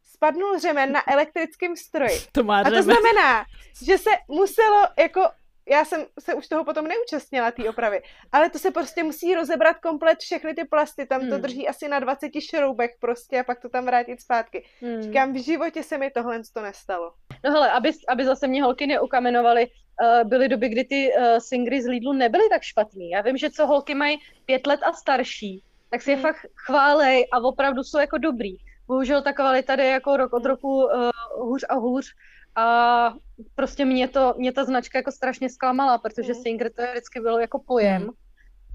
Spadnul 0.05 0.59
řemen 0.59 0.93
na 0.93 1.13
elektrickém 1.13 1.77
stroji. 1.77 2.21
To 2.33 2.43
má 2.45 2.61
A 2.61 2.65
to 2.65 2.71
řemen. 2.71 2.83
znamená, 2.83 3.45
že 3.85 3.99
se 3.99 4.11
muselo 4.29 4.81
jako 4.99 5.21
já 5.69 5.85
jsem 5.85 6.05
se 6.21 6.35
už 6.35 6.49
toho 6.49 6.65
potom 6.65 6.87
neúčastnila, 6.89 7.51
té 7.51 7.69
opravy, 7.69 8.03
ale 8.33 8.51
to 8.51 8.59
se 8.59 8.71
prostě 8.71 9.03
musí 9.03 9.35
rozebrat 9.35 9.77
komplet 9.79 10.19
všechny 10.19 10.55
ty 10.55 10.65
plasty, 10.65 11.07
tam 11.07 11.21
to 11.21 11.27
Hmm. 11.27 11.43
drží 11.43 11.69
asi 11.69 11.89
na 11.89 11.99
20 11.99 12.31
šroubech 12.41 12.91
prostě 13.01 13.41
a 13.41 13.45
pak 13.45 13.61
to 13.61 13.69
tam 13.69 13.85
vrátit 13.85 14.21
zpátky. 14.21 14.65
hmm. 14.81 15.03
Říkám, 15.03 15.33
v 15.33 15.45
životě 15.45 15.83
se 15.83 15.99
mi 15.99 16.11
tohle 16.11 16.41
to 16.55 16.61
nestalo. 16.63 17.13
No 17.45 17.51
hele, 17.51 17.71
aby, 17.71 17.91
aby 18.09 18.25
zase 18.25 18.47
mě 18.47 18.63
holky 18.63 18.87
neukamenovaly, 18.87 19.67
uh, 19.67 20.29
byly 20.29 20.49
doby, 20.49 20.69
kdy 20.69 20.85
ty 20.85 21.11
uh, 21.19 21.39
singry 21.39 21.83
z 21.83 21.87
Lidlu 21.87 22.13
nebyly 22.13 22.49
tak 22.49 22.63
špatný. 22.63 23.11
Já 23.11 23.21
vím, 23.21 23.37
že 23.37 23.51
co 23.51 23.67
holky 23.67 23.95
mají 23.95 24.19
pět 24.45 24.67
let 24.67 24.81
a 24.83 24.93
starší, 24.93 25.63
tak 25.91 26.03
si 26.03 26.11
je 26.11 26.17
Hmm. 26.17 26.23
fakt 26.23 26.47
chválej 26.67 27.27
a 27.33 27.39
opravdu 27.41 27.83
jsou 27.85 27.99
jako 27.99 28.19
dobrý. 28.19 28.57
Bohužel 28.87 29.23
ta 29.23 29.33
kvalita 29.33 29.77
jde 29.77 29.87
jako 29.87 30.17
rok 30.17 30.33
od 30.33 30.45
roku 30.45 30.85
uh, 30.85 31.11
hůř 31.39 31.65
a 31.69 31.75
hůř 31.75 32.15
a 32.57 33.15
prostě 33.55 33.85
mě, 33.85 34.09
to, 34.09 34.35
mě 34.37 34.53
ta 34.53 34.65
značka 34.65 34.99
jako 34.99 35.13
strašně 35.13 35.49
zklamala, 35.51 35.99
protože 35.99 36.33
Hmm. 36.33 36.43
Singer 36.43 36.73
to 36.73 36.83
vždycky 36.91 37.21
bylo 37.21 37.39
jako 37.39 37.59
pojem. 37.67 38.03
Hmm. 38.03 38.11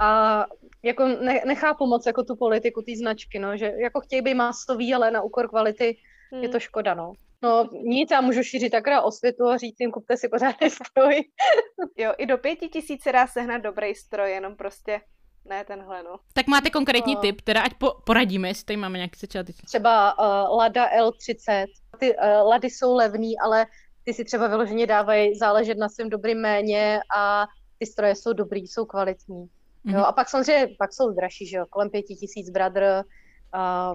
A 0.01 0.45
jako 0.83 1.07
ne, 1.07 1.41
nechápu 1.45 1.87
moc 1.87 2.05
jako 2.05 2.23
tu 2.23 2.35
politiku 2.35 2.81
té 2.81 2.91
značky, 2.97 3.39
no, 3.39 3.57
že 3.57 3.73
jako 3.77 4.01
chtějí 4.01 4.21
být 4.21 4.33
masový, 4.33 4.93
ale 4.93 5.11
na 5.11 5.21
úkor 5.21 5.49
kvality 5.49 5.97
je 6.41 6.49
to 6.49 6.59
škoda, 6.59 6.93
no. 6.93 7.13
No 7.43 7.69
nic, 7.83 8.11
já 8.11 8.21
můžu 8.21 8.43
šířit 8.43 8.71
takhle 8.71 9.01
osvětu 9.01 9.47
a 9.47 9.57
říct 9.57 9.75
jim, 9.79 9.91
kupte 9.91 10.17
si 10.17 10.29
pořádný 10.29 10.69
stroj. 10.69 11.23
Jo, 11.97 12.13
i 12.17 12.25
do 12.25 12.37
pěti 12.37 12.67
tisíc 12.69 13.03
se 13.03 13.11
dá 13.11 13.27
sehnat 13.27 13.61
dobrý 13.61 13.95
stroj, 13.95 14.31
jenom 14.31 14.55
prostě 14.55 15.01
ne 15.45 15.65
tenhle, 15.65 16.03
no. 16.03 16.15
Tak 16.33 16.47
máte 16.47 16.69
konkrétní 16.69 17.15
No. 17.15 17.21
tip, 17.21 17.41
teda 17.41 17.61
ať 17.61 17.73
po, 17.73 17.91
poradíme, 18.05 18.47
jestli 18.47 18.65
tady 18.65 18.77
máme 18.77 18.97
nějaký 18.97 19.19
začáteční. 19.19 19.65
Třeba 19.65 20.19
uh, 20.19 20.57
Lada 20.57 20.89
L30. 20.89 21.65
Ty 22.01 22.15
uh, 22.15 22.49
Lady 22.49 22.69
jsou 22.69 22.95
levný, 22.95 23.39
ale 23.39 23.65
ty 24.03 24.13
si 24.13 24.25
třeba 24.25 24.47
vyloženě 24.47 24.87
dávají 24.87 25.37
záležet 25.37 25.77
na 25.77 25.89
svém 25.89 26.09
dobrým 26.09 26.41
méně 26.41 26.99
a 27.15 27.47
ty 27.77 27.85
stroje 27.85 28.15
jsou 28.15 28.33
dobrý, 28.33 28.67
jsou 28.67 28.85
kvalitní. 28.85 29.49
Mhm. 29.83 29.95
Jo, 29.95 30.03
a 30.05 30.11
pak 30.11 30.29
samozřejmě, 30.29 30.67
pak 30.77 30.93
jsou 30.93 31.11
dražší, 31.11 31.47
že 31.47 31.57
jo, 31.57 31.65
kolem 31.69 31.89
pěti 31.89 32.15
tisíc 32.15 32.49
Brother, 32.49 33.03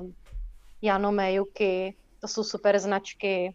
um, 0.01 0.15
Jano 0.83 1.13
Mejuki, 1.13 1.95
to 2.21 2.29
jsou 2.29 2.45
super 2.45 2.79
značky, 2.79 3.55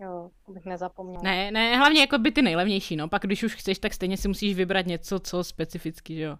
jo, 0.00 0.30
to 0.46 0.52
bych 0.52 0.64
nezapomněla. 0.64 1.22
Ne, 1.22 1.50
ne, 1.50 1.76
hlavně 1.76 2.00
jako 2.00 2.18
by 2.18 2.32
ty 2.32 2.42
nejlevnější, 2.42 2.96
no. 2.96 3.08
Pak 3.08 3.22
když 3.22 3.42
už 3.42 3.54
chceš, 3.54 3.78
tak 3.78 3.94
stejně 3.94 4.16
si 4.16 4.28
musíš 4.28 4.54
vybrat 4.54 4.86
něco, 4.86 5.20
co 5.20 5.44
specificky, 5.44 6.14
že 6.14 6.22
jo. 6.22 6.36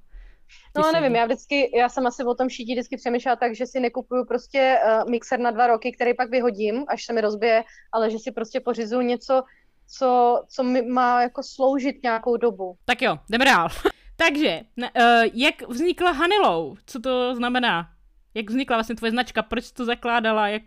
No 0.77 0.85
sedí. 0.85 0.95
nevím, 0.95 1.17
já 1.17 1.25
vždycky, 1.25 1.79
já 1.79 1.89
jsem 1.89 2.07
asi 2.07 2.25
o 2.25 2.35
tom 2.35 2.49
šítí 2.49 2.75
vždycky 2.75 2.97
přemýšlela 2.97 3.37
tak, 3.37 3.55
že 3.55 3.67
si 3.67 3.81
nekupuju 3.81 4.25
prostě 4.25 4.79
uh, 4.87 5.11
mixer 5.11 5.41
na 5.41 5.51
dva 5.51 5.67
roky, 5.67 5.93
který 5.93 6.15
pak 6.15 6.31
vyhodím, 6.31 6.85
až 6.89 7.05
se 7.05 7.13
mi 7.13 7.21
rozbije, 7.21 7.65
ale 7.93 8.11
že 8.11 8.19
si 8.19 8.33
prostě 8.33 8.61
pořizuju 8.61 9.01
něco, 9.01 9.43
co, 9.89 10.43
co 10.49 10.63
mi 10.63 10.83
má 10.83 11.23
jako 11.23 11.43
sloužit 11.43 12.03
nějakou 12.03 12.37
dobu. 12.37 12.77
Tak 12.85 13.03
jo, 13.03 13.19
jdeme 13.31 13.45
dál. 13.45 13.69
Takže, 14.17 14.61
ne, 14.77 14.91
uh, 14.97 15.31
jak 15.35 15.69
vznikla 15.69 16.11
Hanilou? 16.11 16.77
Co 16.87 17.01
to 17.01 17.35
znamená? 17.35 17.89
Jak 18.35 18.51
vznikla 18.51 18.77
vlastně 18.77 18.95
tvoje 18.95 19.11
značka? 19.11 19.43
Proč 19.43 19.65
jsi 19.65 19.75
to 19.75 19.85
zakládala? 19.85 20.49
Jak... 20.49 20.63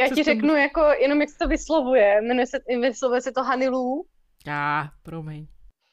Já 0.00 0.08
ti 0.08 0.22
řeknu 0.22 0.54
jako 0.54 0.80
jenom, 0.80 1.20
jak 1.20 1.30
se 1.30 1.38
to 1.38 1.48
vyslovuje. 1.48 2.20
Jmenuje 2.22 2.46
se, 2.46 2.58
vyslovuje 2.80 3.20
se 3.20 3.32
to 3.32 3.42
Hanilu. 3.42 4.06
Já, 4.46 4.88
promiň. 5.02 5.46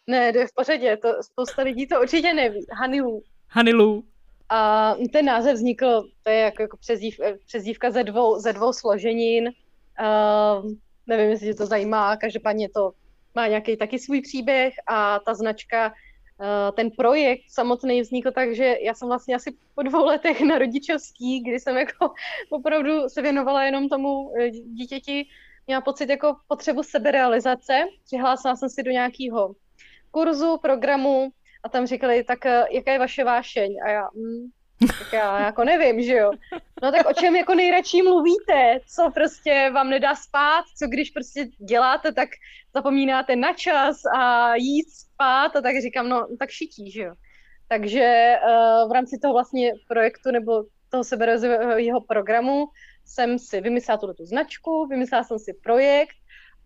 Ne, 0.08 0.34
to 0.34 0.40
je 0.40 0.48
v 0.48 0.54
pořadě, 0.56 0.98
to 0.98 1.24
spousta 1.24 1.62
lidí 1.62 1.88
to 1.88 2.02
určitě 2.02 2.34
neví. 2.34 2.66
Hanilu. 2.72 3.24
Hanilu. 3.50 4.04
A 4.50 4.96
ten 5.14 5.26
název 5.26 5.54
vznikl, 5.54 6.04
to 6.24 6.30
je 6.30 6.40
jako, 6.40 6.62
jako 6.62 6.78
přezdív, 6.78 7.20
přezdívka 7.46 7.92
ze 7.92 8.04
dvou, 8.04 8.40
ze 8.40 8.54
dvou 8.54 8.74
složenin. 8.74 9.48
Uh, 10.00 10.72
nevím, 11.08 11.30
jestli 11.30 11.56
to 11.56 11.66
zajímá, 11.66 12.18
každopádně 12.18 12.70
to 12.70 12.92
má 13.36 13.48
nějaký 13.48 13.78
taky 13.78 14.00
svůj 14.00 14.22
příběh 14.22 14.74
a 14.88 15.20
ta 15.20 15.34
značka, 15.34 15.88
uh, 15.88 16.76
ten 16.76 16.92
projekt 16.92 17.42
samotný 17.50 18.02
vznikl 18.02 18.32
tak, 18.32 18.56
že 18.56 18.76
já 18.82 18.94
jsem 18.94 19.08
vlastně 19.08 19.36
asi 19.36 19.58
po 19.76 19.84
dvou 19.84 20.06
letech 20.06 20.42
na 20.42 20.58
rodičovský, 20.58 21.40
kdy 21.44 21.60
jsem 21.60 21.78
jako 21.78 22.14
opravdu 22.50 23.10
se 23.10 23.22
věnovala 23.22 23.64
jenom 23.64 23.90
tomu 23.90 24.32
eh, 24.40 24.50
dítěti, 24.50 25.28
měla 25.68 25.82
pocit 25.82 26.10
jako 26.10 26.36
potřebu 26.48 26.84
seberealizace. 26.84 27.86
Přihlásila 28.06 28.56
jsem 28.56 28.70
si 28.70 28.84
do 28.84 28.92
nějakého 28.92 29.56
kurzu, 30.16 30.58
programu 30.58 31.30
a 31.64 31.70
tam 31.70 31.88
říkali, 31.88 32.24
tak 32.24 32.46
eh, 32.46 32.64
jaká 32.72 32.92
je 32.92 33.00
vaše 33.00 33.24
vášeň? 33.24 33.76
A 33.86 33.90
já, 33.90 34.04
hm, 34.16 34.48
tak 34.88 35.14
já 35.14 35.46
jako 35.46 35.64
nevím, 35.64 36.02
že 36.02 36.14
jo. 36.14 36.32
No 36.84 36.92
tak 36.92 37.10
o 37.10 37.14
čem 37.14 37.36
jako 37.36 37.56
nejradši 37.56 38.02
mluvíte? 38.02 38.80
Co 38.96 39.12
prostě 39.14 39.72
vám 39.74 39.90
nedá 39.90 40.16
spát? 40.16 40.64
Co 40.78 40.88
když 40.88 41.12
prostě 41.12 41.48
děláte, 41.70 42.12
tak 42.14 42.30
zapomínáte 42.74 43.36
na 43.36 43.54
čas 43.54 44.06
a 44.18 44.56
jít 44.56 44.90
spát? 44.90 45.56
A 45.56 45.62
tak 45.62 45.82
říkám, 45.82 46.10
no 46.10 46.28
tak 46.40 46.50
šití, 46.50 46.92
že 46.92 47.02
jo. 47.02 47.14
Takže 47.68 48.36
uh, 48.44 48.90
v 48.90 48.92
rámci 48.92 49.20
toho 49.22 49.34
vlastně 49.34 49.74
projektu 49.88 50.32
nebo 50.32 50.64
toho 50.90 51.04
seberozvojového 51.04 52.02
programu 52.02 52.66
jsem 53.06 53.40
si 53.40 53.62
vymyslela 53.62 53.98
tu 53.98 54.26
značku, 54.26 54.88
vymyslela 54.88 55.24
jsem 55.24 55.40
si 55.40 55.54
projekt 55.64 56.16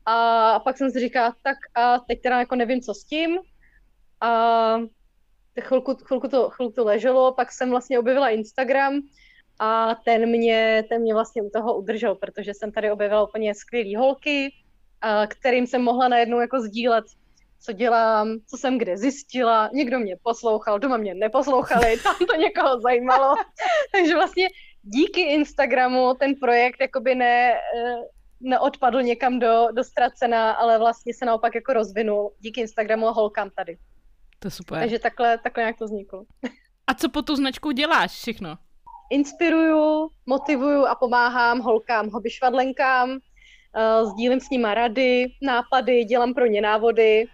a 0.06 0.60
pak 0.60 0.78
jsem 0.78 0.92
si 0.92 1.00
říkala, 1.00 1.36
tak 1.44 1.58
a 1.76 2.00
teď 2.00 2.22
teda 2.22 2.40
jako 2.40 2.56
nevím, 2.56 2.82
co 2.82 2.94
s 2.94 3.04
tím. 3.04 3.38
A 4.22 4.78
chvilku, 5.62 5.96
chvilku, 5.96 6.28
to, 6.28 6.50
chvilku 6.50 6.74
to 6.74 6.84
leželo, 6.84 7.34
pak 7.34 7.52
jsem 7.52 7.70
vlastně 7.70 8.00
objevila 8.00 8.30
Instagram 8.30 9.02
a 9.60 9.96
ten 10.06 10.30
mě, 10.30 10.84
ten 10.90 11.02
mě 11.02 11.14
vlastně 11.14 11.42
u 11.42 11.50
toho 11.50 11.78
udržel, 11.78 12.16
protože 12.16 12.54
jsem 12.54 12.72
tady 12.72 12.92
objevila 12.92 13.24
úplně 13.24 13.56
skvělý 13.56 13.96
holky, 13.96 14.54
a 15.02 15.28
kterým 15.28 15.68
jsem 15.68 15.82
mohla 15.82 16.08
najednou 16.08 16.40
jako 16.40 16.62
sdílet, 16.62 17.06
co 17.62 17.72
dělám, 17.72 18.38
co 18.48 18.58
jsem 18.58 18.78
kde 18.78 18.98
zjistila. 18.98 19.70
Někdo 19.74 20.00
mě 20.00 20.16
poslouchal, 20.24 20.80
doma 20.80 20.98
mě 20.98 21.14
neposlouchali, 21.16 21.98
tam 22.04 22.16
to 22.16 22.36
někoho 22.36 22.82
zajímalo. 22.82 23.36
Takže 23.92 24.16
vlastně 24.16 24.48
díky 24.84 25.22
Instagramu 25.22 26.14
ten 26.20 26.36
projekt 26.36 26.82
jakoby 26.82 27.16
ne, 27.16 27.54
eh, 27.54 27.60
neodpadl 28.42 29.02
někam 29.02 29.40
do, 29.40 29.68
do 29.72 29.84
ztracena, 29.84 30.52
ale 30.52 30.80
vlastně 30.80 31.14
se 31.14 31.26
naopak 31.26 31.56
jako 31.56 31.74
rozvinul 31.74 32.34
díky 32.40 32.62
Instagramu 32.62 33.08
a 33.08 33.12
holkám 33.12 33.50
tady. 33.56 33.78
To 34.40 34.48
je 34.48 34.52
super. 34.52 34.80
Takže 34.80 35.00
takhle, 35.00 35.38
takhle 35.38 35.64
nějak 35.64 35.78
to 35.78 35.86
vzniklo. 35.86 36.24
A 36.88 36.94
co 36.94 37.10
po 37.10 37.22
tu 37.22 37.36
značku 37.36 37.72
děláš 37.72 38.12
všechno? 38.12 38.58
Inspiruju, 39.12 40.10
motivuju 40.26 40.86
a 40.86 40.96
pomáhám 40.96 41.60
holkám, 41.60 42.10
hobby 42.10 42.30
švadlenkám, 42.30 43.10
uh, 43.10 44.12
sdílím 44.12 44.40
s 44.40 44.50
nima 44.50 44.74
rady, 44.74 45.28
nápady, 45.42 46.04
dělám 46.04 46.34
pro 46.34 46.46
ně 46.46 46.62
návody 46.62 47.26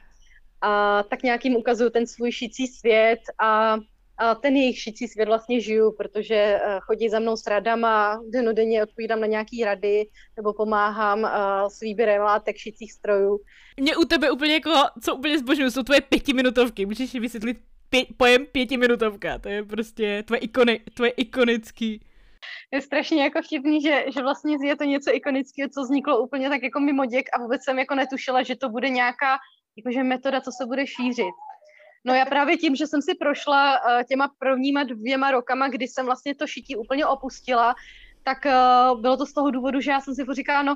a 0.62 1.04
tak 1.04 1.24
nějak 1.24 1.46
jim 1.46 1.56
ukazuju 1.56 1.90
ten 1.90 2.08
svůj 2.08 2.32
šicí 2.32 2.68
svět 2.68 3.20
a, 3.40 3.78
a 4.18 4.36
ten 4.36 4.56
jejich 4.56 4.80
šicí 4.80 5.08
svět 5.08 5.26
vlastně 5.26 5.62
žiju, 5.62 5.92
protože 5.98 6.60
uh, 6.66 6.80
chodí 6.80 7.10
za 7.10 7.20
mnou 7.20 7.36
s 7.36 7.48
radama, 7.48 8.22
denodenně 8.30 8.84
odpovídám 8.84 9.20
na 9.20 9.28
nějaký 9.28 9.64
rady 9.64 10.08
nebo 10.38 10.54
pomáhám 10.54 11.20
uh, 11.20 11.30
s 11.68 11.80
výběrem 11.80 12.22
látek 12.22 12.58
šicích 12.58 12.94
strojů. 12.94 13.40
Mě 13.80 13.98
u 13.98 14.06
tebe 14.06 14.32
úplně 14.32 14.54
jako, 14.54 14.72
co 15.02 15.16
úplně 15.16 15.40
zbožňuju, 15.40 15.72
jsou 15.72 15.84
tvoje 15.84 16.02
pětiminutovky. 16.02 16.86
Můžeš 16.86 17.14
mi 17.14 17.20
vysvětlit 17.20 17.58
pě- 17.92 18.08
pojem 18.18 18.46
pětiminutovka. 18.46 19.40
To 19.40 19.50
je 19.50 19.64
prostě 19.64 20.24
tvoje, 20.24 20.40
ikony, 20.40 20.80
tvoje 20.94 21.12
ikonický. 21.12 22.02
je 22.74 22.82
strašně 22.82 23.24
jako 23.24 23.42
vtipný, 23.42 23.82
že, 23.82 24.06
že 24.14 24.22
vlastně 24.22 24.58
je 24.64 24.76
to 24.76 24.84
něco 24.84 25.16
ikonického, 25.16 25.70
co 25.70 25.82
vzniklo 25.82 26.20
úplně 26.20 26.50
tak 26.50 26.64
jako 26.64 26.80
mimo 26.80 27.06
děk 27.06 27.26
a 27.34 27.42
vůbec 27.42 27.64
jsem 27.64 27.80
jako 27.80 27.96
netušila, 27.96 28.44
že 28.44 28.56
to 28.56 28.70
bude 28.70 28.90
nějaká 28.90 29.38
jakože 29.78 30.04
metoda, 30.04 30.42
co 30.42 30.52
se 30.52 30.66
bude 30.66 30.88
šířit. 30.88 31.36
No 32.06 32.14
já 32.14 32.26
právě 32.26 32.58
tím, 32.58 32.76
že 32.76 32.88
jsem 32.88 33.02
si 33.02 33.16
prošla 33.16 33.80
uh, 33.80 34.04
těma 34.10 34.32
prvníma 34.40 34.84
dvěma 34.84 35.32
rokama, 35.32 35.68
kdy 35.68 35.88
jsem 35.88 36.06
vlastně 36.06 36.36
to 36.36 36.48
šití 36.48 36.76
úplně 36.76 37.06
opustila, 37.06 37.76
tak 38.24 38.38
uh, 38.46 39.02
bylo 39.02 39.18
to 39.18 39.26
z 39.26 39.34
toho 39.34 39.52
důvodu, 39.52 39.82
že 39.82 39.92
já 39.92 40.02
jsem 40.02 40.16
si 40.16 40.26
říkala, 40.34 40.62
no 40.62 40.76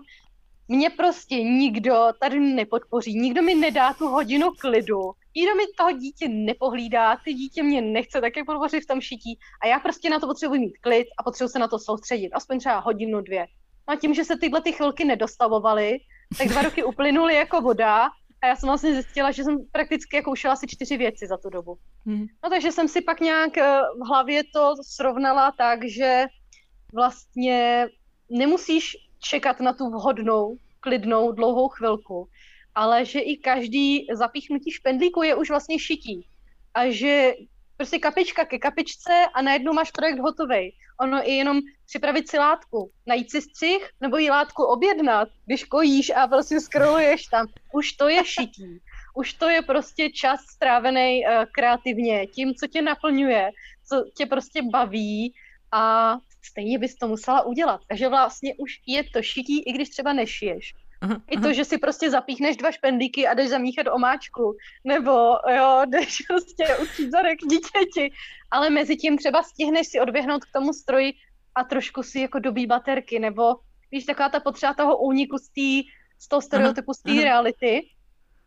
mě 0.68 0.90
prostě 0.90 1.36
nikdo 1.36 2.08
tady 2.20 2.40
nepodpoří, 2.40 3.20
nikdo 3.20 3.42
mi 3.42 3.56
nedá 3.56 3.94
tu 3.94 4.08
hodinu 4.08 4.52
klidu, 4.60 5.02
nikdo 5.36 5.56
mi 5.56 5.64
toho 5.78 5.92
dítě 5.92 6.28
nepohlídá, 6.28 7.18
ty 7.26 7.34
dítě 7.34 7.64
mě 7.64 7.82
nechce 7.82 8.22
také 8.22 8.44
podpořit 8.44 8.84
v 8.84 8.88
tom 8.88 9.02
šití 9.02 9.40
a 9.64 9.68
já 9.68 9.80
prostě 9.80 10.10
na 10.10 10.20
to 10.20 10.28
potřebuji 10.28 10.60
mít 10.60 10.78
klid 10.82 11.08
a 11.20 11.24
potřebuji 11.24 11.50
se 11.50 11.60
na 11.60 11.68
to 11.68 11.80
soustředit, 11.80 12.30
aspoň 12.34 12.60
třeba 12.60 12.80
hodinu, 12.80 13.22
dvě. 13.22 13.46
No 13.88 13.94
a 13.94 13.98
tím, 13.98 14.14
že 14.14 14.24
se 14.26 14.38
tyhle 14.38 14.62
ty 14.62 14.72
chvilky 14.72 15.06
nedostavovaly, 15.06 15.98
tak 16.38 16.48
dva 16.48 16.62
roky 16.62 16.84
uplynuly 16.84 17.36
jako 17.36 17.62
voda 17.62 18.10
a 18.42 18.48
já 18.48 18.56
jsem 18.56 18.68
vlastně 18.68 18.94
zjistila, 18.94 19.32
že 19.32 19.44
jsem 19.44 19.58
prakticky 19.72 20.16
jako 20.16 20.32
ušila 20.32 20.54
asi 20.54 20.68
čtyři 20.68 20.98
věci 20.98 21.28
za 21.28 21.38
tu 21.38 21.50
dobu. 21.50 21.78
Hm. 22.06 22.26
No 22.44 22.50
takže 22.50 22.72
jsem 22.72 22.88
si 22.88 23.02
pak 23.02 23.20
nějak 23.20 23.58
eh, 23.58 23.82
v 23.82 24.08
hlavě 24.08 24.44
to 24.54 24.76
srovnala 24.82 25.52
tak, 25.52 25.80
že 25.86 26.26
vlastně 26.94 27.88
nemusíš 28.30 28.98
čekat 29.20 29.60
na 29.60 29.74
tu 29.74 29.90
vhodnou, 29.90 30.58
klidnou, 30.80 31.32
dlouhou 31.32 31.68
chvilku, 31.68 32.28
ale 32.76 33.06
že 33.06 33.20
i 33.20 33.38
každý 33.38 34.08
zapíchnutí 34.14 34.72
špendlíku 34.72 35.24
je 35.24 35.36
už 35.36 35.50
vlastně 35.50 35.80
šití. 35.80 36.28
A 36.74 36.90
že 36.90 37.34
prostě 37.78 38.00
kapička 38.00 38.46
ke 38.46 38.60
kapičce 38.60 39.26
a 39.34 39.42
najednou 39.42 39.74
máš 39.74 39.92
projekt 39.92 40.20
hotový. 40.20 40.76
Ono 41.02 41.30
i 41.30 41.32
jenom 41.32 41.60
připravit 41.90 42.30
si 42.30 42.38
látku, 42.38 42.92
najít 43.08 43.32
si 43.32 43.42
střih 43.42 43.90
nebo 44.02 44.18
jí 44.18 44.30
látku 44.30 44.64
objednat, 44.64 45.30
když 45.46 45.64
kojíš 45.64 46.10
a 46.10 46.28
prostě 46.28 46.60
scrolluješ 46.60 47.26
tam. 47.26 47.48
Už 47.74 47.92
to 47.92 48.10
je 48.10 48.26
šití. 48.26 48.80
Už 49.16 49.34
to 49.34 49.50
je 49.50 49.62
prostě 49.62 50.10
čas 50.10 50.40
strávený 50.42 51.26
uh, 51.26 51.46
kreativně, 51.52 52.28
tím, 52.28 52.56
co 52.56 52.68
tě 52.68 52.82
naplňuje, 52.82 53.52
co 53.90 54.06
tě 54.18 54.26
prostě 54.26 54.62
baví 54.62 55.34
a 55.72 56.16
stejně 56.42 56.80
bys 56.80 56.96
to 56.96 57.08
musela 57.08 57.42
udělat. 57.42 57.82
Takže 57.88 58.10
vlastně 58.10 58.56
už 58.58 58.72
je 58.88 59.04
to 59.04 59.22
šití, 59.22 59.64
i 59.64 59.74
když 59.74 59.90
třeba 59.90 60.14
nešiješ. 60.14 60.74
Aha, 61.02 61.22
I 61.32 61.40
to, 61.40 61.54
že 61.54 61.66
si 61.66 61.78
prostě 61.78 62.10
zapíchneš 62.10 62.58
dva 62.58 62.72
špendlíky 62.72 63.28
a 63.28 63.34
jdeš 63.34 63.50
zamíchat 63.50 63.88
omáčku, 63.88 64.56
nebo 64.84 65.12
jo, 65.56 65.82
jdeš 65.86 66.22
prostě 66.28 66.78
učit 66.78 67.12
zadek 67.12 67.40
dítěti, 67.40 68.16
ale 68.52 68.70
mezi 68.70 68.96
tím 68.96 69.18
třeba 69.18 69.44
stihneš 69.44 69.88
si 69.88 70.00
odběhnout 70.00 70.46
k 70.46 70.52
tomu 70.54 70.74
stroji 70.74 71.14
a 71.56 71.64
trošku 71.64 72.04
si 72.04 72.20
jako 72.20 72.40
dobí 72.40 72.68
baterky, 72.68 73.20
nebo 73.20 73.56
víš, 73.92 74.06
taková 74.06 74.30
ta 74.30 74.40
potřeba 74.40 74.74
toho 74.74 74.98
úniku 74.98 75.38
z, 75.38 75.50
tý, 75.50 75.84
z 76.20 76.28
toho 76.28 76.42
stereotypu, 76.42 76.94
z 76.94 77.02
té 77.02 77.14
reality 77.14 77.90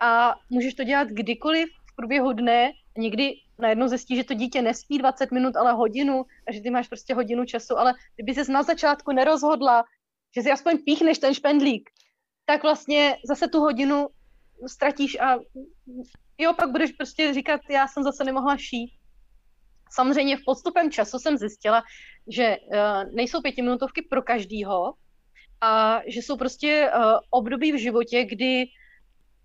a 0.00 0.34
můžeš 0.50 0.74
to 0.74 0.84
dělat 0.84 1.08
kdykoliv 1.08 1.68
v 1.92 1.96
průběhu 1.96 2.32
dne, 2.32 2.72
někdy 2.98 3.34
najednou 3.58 3.88
zjistí, 3.88 4.16
že 4.16 4.24
to 4.24 4.34
dítě 4.34 4.62
nespí 4.62 4.98
20 4.98 5.30
minut, 5.30 5.56
ale 5.56 5.72
hodinu 5.72 6.24
a 6.48 6.52
že 6.52 6.60
ty 6.60 6.70
máš 6.70 6.88
prostě 6.88 7.14
hodinu 7.14 7.44
času, 7.44 7.78
ale 7.78 7.94
kdyby 8.14 8.34
ses 8.34 8.48
na 8.48 8.62
začátku 8.62 9.12
nerozhodla, 9.12 9.84
že 10.34 10.42
si 10.42 10.50
aspoň 10.50 10.78
píchneš 10.78 11.18
ten 11.18 11.34
špendlík, 11.34 11.90
tak 12.44 12.62
vlastně 12.62 13.16
zase 13.24 13.48
tu 13.48 13.60
hodinu 13.60 14.08
ztratíš 14.66 15.20
a 15.20 15.38
jo, 16.38 16.52
pak 16.52 16.70
budeš 16.70 16.92
prostě 16.92 17.34
říkat, 17.34 17.60
já 17.70 17.88
jsem 17.88 18.02
zase 18.02 18.24
nemohla 18.24 18.56
šít. 18.56 18.90
Samozřejmě 19.94 20.36
v 20.36 20.44
postupem 20.44 20.90
času 20.90 21.18
jsem 21.18 21.36
zjistila, 21.36 21.82
že 22.28 22.56
uh, 22.56 23.14
nejsou 23.14 23.40
pětiminutovky 23.40 24.02
pro 24.02 24.22
každýho 24.22 24.94
a 25.60 26.00
že 26.06 26.22
jsou 26.22 26.36
prostě 26.36 26.90
uh, 26.90 27.02
období 27.30 27.72
v 27.72 27.80
životě, 27.80 28.24
kdy 28.24 28.64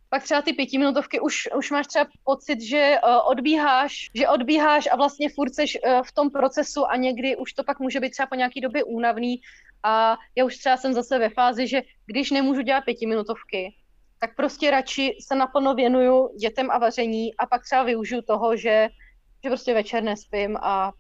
pak 0.10 0.24
třeba 0.24 0.42
ty 0.42 0.54
pětiminutovky 0.54 1.20
už, 1.20 1.50
už 1.58 1.72
máš 1.72 1.88
třeba 1.88 2.06
pocit, 2.24 2.62
že 2.62 2.98
uh, 3.04 3.30
odbíháš, 3.32 4.12
že 4.16 4.28
odbíháš 4.28 4.88
a 4.92 4.96
vlastně 4.96 5.30
furt 5.30 5.54
seš 5.54 5.78
v 6.04 6.12
tom 6.12 6.30
procesu 6.30 6.86
a 6.86 6.96
někdy 6.96 7.36
už 7.36 7.54
to 7.54 7.64
pak 7.64 7.80
může 7.80 8.00
být 8.00 8.10
třeba 8.10 8.28
po 8.28 8.36
nějaký 8.36 8.62
době 8.62 8.84
únavný 8.84 9.42
a 9.84 10.18
já 10.36 10.46
už 10.46 10.58
třeba 10.58 10.78
jsem 10.78 10.94
zase 10.94 11.20
ve 11.20 11.30
fázi, 11.30 11.68
že 11.68 11.82
když 12.06 12.32
nemůžu 12.32 12.62
dělat 12.62 12.82
pětiminutovky, 12.82 13.76
tak 14.20 14.36
prostě 14.36 14.72
radši 14.72 15.18
se 15.22 15.36
naplno 15.36 15.76
věnuju 15.76 16.38
dětem 16.38 16.72
a 16.72 16.78
vaření 16.78 17.36
a 17.36 17.46
pak 17.46 17.64
třeba 17.64 17.84
využiju 17.84 18.22
toho, 18.22 18.58
že, 18.58 18.90
že 19.44 19.50
prostě 19.50 19.74
večer 19.74 20.04
nespím 20.04 20.58
a, 20.58 20.94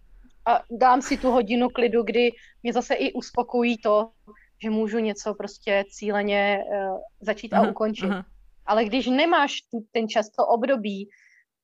a 0.45 0.61
dám 0.71 1.01
si 1.01 1.17
tu 1.17 1.31
hodinu 1.31 1.69
klidu, 1.69 2.03
kdy 2.03 2.31
mě 2.63 2.73
zase 2.73 2.93
i 2.93 3.13
uspokojí 3.13 3.77
to, 3.77 4.09
že 4.63 4.69
můžu 4.69 4.99
něco 4.99 5.33
prostě 5.33 5.83
cíleně 5.89 6.63
uh, 6.67 6.99
začít 7.21 7.53
a 7.53 7.69
ukončit. 7.69 8.09
Aha. 8.09 8.25
Ale 8.65 8.85
když 8.85 9.07
nemáš 9.07 9.61
tu, 9.61 9.85
ten 9.91 10.07
čas, 10.07 10.29
to 10.29 10.47
období, 10.47 11.09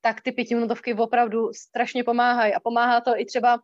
tak 0.01 0.21
ty 0.21 0.31
pětiminutovky 0.31 0.93
opravdu 0.93 1.53
strašně 1.53 2.03
pomáhají. 2.03 2.53
A 2.53 2.59
pomáhá 2.59 3.01
to 3.01 3.11
i 3.17 3.25
třeba 3.25 3.59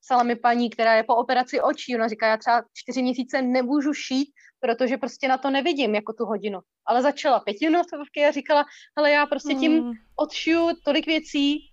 psala 0.00 0.22
mi 0.22 0.36
paní, 0.36 0.70
která 0.70 0.94
je 0.94 1.02
po 1.02 1.16
operaci 1.16 1.60
očí, 1.60 1.96
ona 1.96 2.08
říká, 2.08 2.26
já 2.26 2.36
třeba 2.36 2.62
čtyři 2.74 3.02
měsíce 3.02 3.42
nemůžu 3.42 3.92
šít, 3.92 4.28
protože 4.60 4.96
prostě 4.96 5.28
na 5.28 5.38
to 5.38 5.50
nevidím 5.50 5.94
jako 5.94 6.12
tu 6.12 6.24
hodinu. 6.24 6.60
Ale 6.86 7.02
začala 7.02 7.40
pětiminutovky 7.40 8.24
a 8.24 8.30
říkala, 8.30 8.64
hele, 8.96 9.10
já 9.10 9.26
prostě 9.26 9.54
tím 9.54 9.82
hmm. 9.82 9.92
odšiju 10.16 10.68
tolik 10.84 11.06
věcí, 11.06 11.69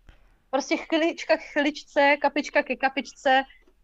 prostě 0.50 0.78
chvilička 0.78 1.38
k 1.38 1.42
chviličce, 1.42 2.18
kapička 2.22 2.64
ke 2.64 2.76
kapičce 2.76 3.44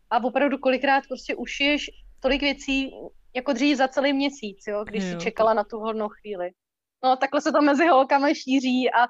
a 0.10 0.24
opravdu 0.24 0.58
kolikrát 0.58 1.04
prostě 1.08 1.36
ušiješ 1.36 1.90
tolik 2.20 2.42
věcí 2.42 2.92
jako 3.36 3.54
dřív 3.54 3.78
za 3.78 3.88
celý 3.88 4.14
měsíc, 4.14 4.58
jo, 4.68 4.84
když 4.84 5.04
jo. 5.04 5.12
si 5.12 5.18
čekala 5.18 5.54
na 5.54 5.64
tu 5.64 5.80
hodnou 5.80 6.10
chvíli. 6.10 6.52
No, 7.04 7.16
takhle 7.16 7.42
se 7.42 7.52
to 7.52 7.62
mezi 7.62 7.88
holkami 7.88 8.36
šíří 8.36 8.92
a 8.94 9.08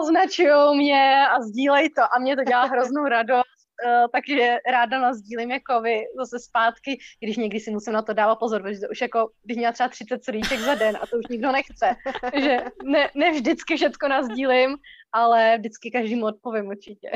označují 0.00 0.76
mě 0.76 1.26
a 1.28 1.40
sdílej 1.40 1.90
to 1.90 2.02
a 2.14 2.18
mě 2.18 2.36
to 2.36 2.44
dělá 2.44 2.64
hroznou 2.64 3.04
radost 3.04 3.55
Uh, 3.84 4.06
takže 4.12 4.56
ráda 4.72 5.00
nás 5.00 5.20
dílím 5.20 5.50
jako 5.50 5.80
vy 5.80 6.04
zase 6.16 6.38
zpátky, 6.38 6.98
když 7.20 7.36
někdy 7.36 7.60
si 7.60 7.70
musím 7.70 7.92
na 7.92 8.02
to 8.02 8.12
dávat 8.12 8.34
pozor, 8.34 8.62
protože 8.62 8.80
to 8.80 8.86
už 8.90 9.00
jako, 9.00 9.30
když 9.44 9.56
měla 9.56 9.72
třeba 9.72 9.88
30 9.88 10.24
srdíček 10.24 10.60
za 10.60 10.74
den 10.74 10.98
a 11.00 11.06
to 11.06 11.16
už 11.18 11.24
nikdo 11.30 11.52
nechce. 11.52 11.96
Takže 12.20 12.58
ne, 12.84 13.10
ne 13.14 13.30
vždycky 13.30 13.76
všetko 13.76 14.08
nás 14.08 14.28
dílím, 14.28 14.76
ale 15.12 15.58
vždycky 15.58 15.90
každému 15.90 16.26
odpovím 16.26 16.66
určitě. 16.66 17.10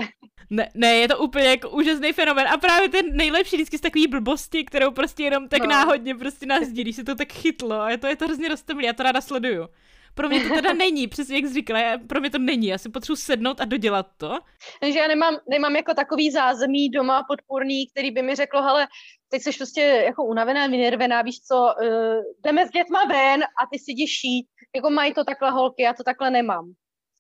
Ne, 0.51 0.69
ne, 0.75 0.95
je 0.95 1.09
to 1.09 1.19
úplně 1.19 1.49
jako 1.49 1.71
úžasný 1.71 2.13
fenomen 2.13 2.49
a 2.49 2.57
právě 2.57 2.89
ten 2.89 3.17
nejlepší 3.17 3.57
vždycky 3.57 3.79
z 3.79 3.81
takový 3.81 4.07
blbosti, 4.07 4.65
kterou 4.65 4.91
prostě 4.91 5.23
jenom 5.23 5.49
tak 5.49 5.61
no. 5.61 5.67
náhodně 5.67 6.15
prostě 6.15 6.47
nás 6.47 6.69
dílí, 6.69 6.93
se 6.93 7.05
to 7.05 7.15
tak 7.15 7.33
chytlo 7.33 7.81
a 7.81 7.91
je 7.91 7.99
to, 7.99 8.07
je 8.07 8.17
to 8.17 8.25
hrozně 8.25 8.49
roztomilý, 8.49 8.87
já 8.87 8.93
to 8.93 9.03
ráda 9.03 9.21
sleduju. 9.21 9.69
Pro 10.15 10.29
mě 10.29 10.41
to 10.41 10.55
teda 10.55 10.73
není, 10.85 11.07
přesně 11.07 11.37
jak 11.37 11.47
jsi 11.47 11.55
říkala, 11.55 11.81
pro 12.07 12.21
mě 12.21 12.31
to 12.31 12.39
není, 12.39 12.67
já 12.67 12.79
si 12.79 12.89
potřebuji 12.89 13.17
sednout 13.17 13.61
a 13.61 13.65
dodělat 13.65 14.07
to. 14.17 14.39
Takže 14.81 14.99
já 14.99 15.09
nemám, 15.09 15.37
nemám 15.51 15.77
jako 15.77 15.95
takový 15.95 16.31
zázemí 16.31 16.89
doma 16.89 17.25
podpůrný, 17.29 17.91
který 17.91 18.11
by 18.11 18.23
mi 18.23 18.35
řekl, 18.35 18.63
hele, 18.63 18.87
teď 19.29 19.43
jsi 19.43 19.51
prostě 19.57 19.81
jako 19.81 20.25
unavená, 20.25 20.67
vynirvená, 20.67 21.23
víš 21.23 21.41
co, 21.41 21.75
uh, 21.83 22.23
jdeme 22.45 22.67
s 22.67 22.71
dětma 22.71 23.05
ven 23.05 23.43
a 23.43 23.67
ty 23.73 23.79
si 23.79 23.93
jdeš 23.93 24.11
šít. 24.11 24.47
Jako 24.77 24.91
mají 24.91 25.15
to 25.15 25.25
takhle 25.25 25.51
holky, 25.51 25.83
já 25.83 25.95
to 25.95 26.05
takhle 26.05 26.31
nemám. 26.31 26.73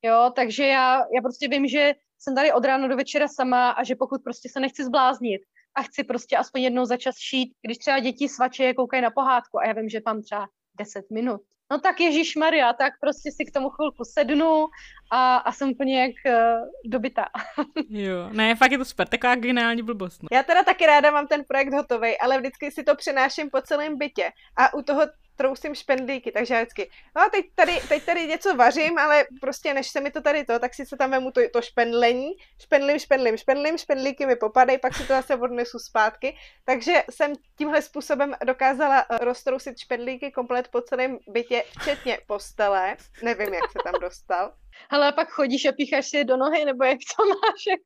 Jo, 0.03 0.33
takže 0.37 0.67
já, 0.67 0.97
já 1.15 1.23
prostě 1.23 1.49
vím, 1.49 1.69
že 1.69 1.95
jsem 2.19 2.35
tady 2.35 2.53
od 2.53 2.65
rána 2.65 2.89
do 2.89 2.97
večera 2.97 3.29
sama 3.29 3.71
a 3.71 3.85
že 3.85 3.95
pokud 3.95 4.23
prostě 4.25 4.49
se 4.49 4.61
nechci 4.61 4.85
zbláznit 4.85 5.41
a 5.75 5.83
chci 5.83 6.05
prostě 6.05 6.37
aspoň 6.37 6.63
jednou 6.63 6.85
za 6.85 6.97
čas 6.97 7.15
šít, 7.19 7.53
když 7.63 7.79
třeba 7.79 7.99
děti 7.99 8.29
svače 8.29 8.75
koukají 8.75 9.03
na 9.03 9.11
pohádku 9.11 9.59
a 9.59 9.67
já 9.67 9.73
vím, 9.73 9.89
že 9.89 10.01
tam 10.01 10.23
třeba 10.23 10.47
10 10.79 11.11
minut, 11.11 11.41
no 11.71 11.79
tak 11.79 12.01
Ježíš 12.01 12.37
Maria, 12.37 12.73
tak 12.73 12.93
prostě 13.01 13.33
si 13.33 13.45
k 13.45 13.51
tomu 13.51 13.71
chvilku 13.71 14.05
sednu 14.05 14.67
a, 15.11 15.37
a 15.37 15.53
jsem 15.53 15.71
úplně 15.71 16.01
jak 16.03 16.13
uh, 16.27 16.69
dobytá. 16.85 17.27
jo, 17.91 18.29
ne, 18.33 18.57
fakt 18.57 18.73
je 18.73 18.79
to 18.79 18.85
super, 18.85 19.09
taková 19.09 19.35
geniální 19.35 19.83
blbost. 19.83 20.23
No. 20.23 20.29
Já 20.33 20.43
teda 20.43 20.63
taky 20.63 20.87
ráda 20.87 21.11
mám 21.11 21.27
ten 21.27 21.45
projekt 21.45 21.73
hotový, 21.73 22.19
ale 22.19 22.39
vždycky 22.39 22.71
si 22.71 22.83
to 22.83 22.97
přenáším 22.97 23.51
po 23.51 23.61
celém 23.61 23.99
bytě 23.99 24.31
a 24.57 24.75
u 24.75 24.83
toho 24.83 25.03
trousím 25.41 25.75
špendlíky, 25.75 26.33
takže 26.33 26.55
já 26.55 26.61
vždycky, 26.61 26.91
no 27.17 27.23
teď 27.33 27.45
tady, 27.55 27.81
teď 27.89 28.05
tady 28.05 28.27
něco 28.27 28.57
vařím, 28.57 28.99
ale 28.99 29.25
prostě 29.41 29.75
než 29.75 29.89
se 29.89 30.01
mi 30.01 30.11
to 30.11 30.21
tady 30.21 30.45
to, 30.45 30.59
tak 30.59 30.75
si 30.75 30.87
se 30.87 30.97
tam 30.97 31.11
vemu 31.11 31.31
to, 31.31 31.41
to 31.53 31.63
špendlení, 31.63 32.31
špendlím, 32.63 32.99
špendlím, 32.99 33.37
špendlím, 33.37 33.79
špendlíky 33.79 34.27
mi 34.27 34.37
popadají, 34.37 34.79
pak 34.79 34.95
si 34.95 35.03
to 35.03 35.13
zase 35.13 35.35
odnesu 35.35 35.79
zpátky, 35.79 36.37
takže 36.65 37.03
jsem 37.11 37.33
tímhle 37.59 37.83
způsobem 37.83 38.35
dokázala 38.45 39.07
eh, 39.11 39.25
roztrousit 39.25 39.79
špendlíky 39.79 40.31
komplet 40.31 40.69
po 40.69 40.81
celém 40.81 41.19
bytě, 41.29 41.65
včetně 41.81 42.19
postele, 42.27 42.97
nevím, 43.23 43.55
jak 43.55 43.73
se 43.73 43.79
tam 43.85 44.01
dostal. 44.01 44.53
Ale 44.91 45.13
pak 45.13 45.29
chodíš 45.29 45.65
a 45.65 45.73
pícháš 45.73 46.09
si 46.09 46.17
je 46.17 46.25
do 46.25 46.37
nohy, 46.37 46.65
nebo 46.65 46.85
jak 46.85 46.99
to 47.17 47.25
máš? 47.27 47.79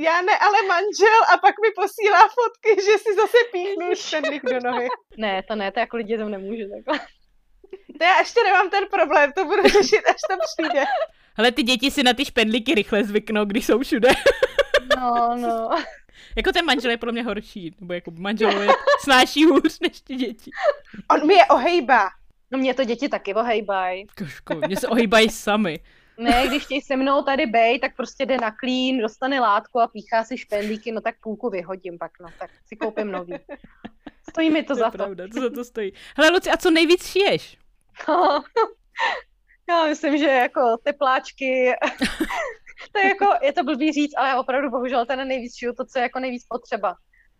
Já 0.00 0.22
ne, 0.22 0.32
ale 0.38 0.62
manžel 0.68 1.20
a 1.34 1.38
pak 1.38 1.54
mi 1.62 1.70
posílá 1.76 2.28
fotky, 2.28 2.82
že 2.84 2.98
si 2.98 3.14
zase 3.14 3.38
píchnu 3.52 3.94
špendlík 3.94 4.42
do 4.52 4.70
nohy. 4.70 4.88
Ne, 5.16 5.42
to 5.42 5.54
ne, 5.54 5.72
to 5.72 5.80
jako 5.80 5.96
lidi 5.96 6.18
to 6.18 6.28
nemůžu 6.28 6.62
takhle. 6.76 7.06
To 7.98 8.04
já 8.04 8.18
ještě 8.18 8.40
nemám 8.44 8.70
ten 8.70 8.86
problém, 8.90 9.32
to 9.32 9.44
budu 9.44 9.62
řešit, 9.62 10.02
až 10.08 10.16
to 10.30 10.36
přijde. 10.56 10.84
Ale 11.36 11.52
ty 11.52 11.62
děti 11.62 11.90
si 11.90 12.02
na 12.02 12.12
ty 12.12 12.24
špendlíky 12.24 12.74
rychle 12.74 13.04
zvyknou, 13.04 13.44
když 13.44 13.66
jsou 13.66 13.78
všude. 13.78 14.08
No, 14.96 15.36
no. 15.36 15.68
Jako 16.36 16.52
ten 16.52 16.64
manžel 16.64 16.90
je 16.90 16.96
pro 16.96 17.12
mě 17.12 17.22
horší, 17.22 17.76
nebo 17.80 17.92
jako 17.92 18.10
manžel 18.10 18.62
je 18.62 18.68
snáší 19.00 19.44
hůř 19.44 19.80
než 19.80 20.00
ty 20.00 20.14
děti. 20.14 20.50
On 21.10 21.26
mi 21.26 21.34
je 21.34 21.46
ohejbá. 21.46 22.08
No 22.50 22.58
mě 22.58 22.74
to 22.74 22.84
děti 22.84 23.08
taky 23.08 23.34
ohejbají. 23.34 24.06
Kožko, 24.18 24.54
mě 24.54 24.76
se 24.76 24.88
ohejbají 24.88 25.30
sami. 25.30 25.80
Ne, 26.18 26.46
když 26.48 26.64
chtějí 26.64 26.80
se 26.80 26.96
mnou 26.96 27.22
tady 27.22 27.46
bej, 27.46 27.78
tak 27.78 27.96
prostě 27.96 28.26
jde 28.26 28.36
na 28.36 28.50
klín, 28.50 29.00
dostane 29.00 29.40
látku 29.40 29.80
a 29.80 29.88
píchá 29.88 30.24
si 30.24 30.38
špendlíky, 30.38 30.92
no 30.92 31.00
tak 31.00 31.14
půlku 31.20 31.50
vyhodím 31.50 31.98
pak, 31.98 32.12
no 32.20 32.28
tak 32.38 32.50
si 32.66 32.76
koupím 32.76 33.10
nový. 33.10 33.34
Stojí 34.30 34.50
mi 34.50 34.62
to, 34.62 34.74
to 34.74 34.80
za 34.80 34.90
pravda, 34.90 35.24
to. 35.28 35.34
to 35.34 35.40
za 35.40 35.50
to 35.50 35.64
stojí. 35.64 35.92
Hele, 36.16 36.30
Luci, 36.30 36.50
a 36.50 36.56
co 36.56 36.70
nejvíc 36.70 37.06
šiješ? 37.06 37.58
No, 38.08 38.44
já 39.68 39.86
myslím, 39.86 40.18
že 40.18 40.26
jako 40.26 40.76
tepláčky, 40.84 41.72
to 42.92 42.98
je 42.98 43.06
jako, 43.06 43.26
je 43.42 43.52
to 43.52 43.64
blbý 43.64 43.92
říct, 43.92 44.14
ale 44.16 44.28
já 44.28 44.40
opravdu 44.40 44.70
bohužel 44.70 45.06
ten 45.06 45.28
nejvíc 45.28 45.56
šiju 45.56 45.72
to, 45.72 45.84
co 45.84 45.98
je 45.98 46.02
jako 46.02 46.18
nejvíc 46.18 46.46
potřeba. 46.48 46.94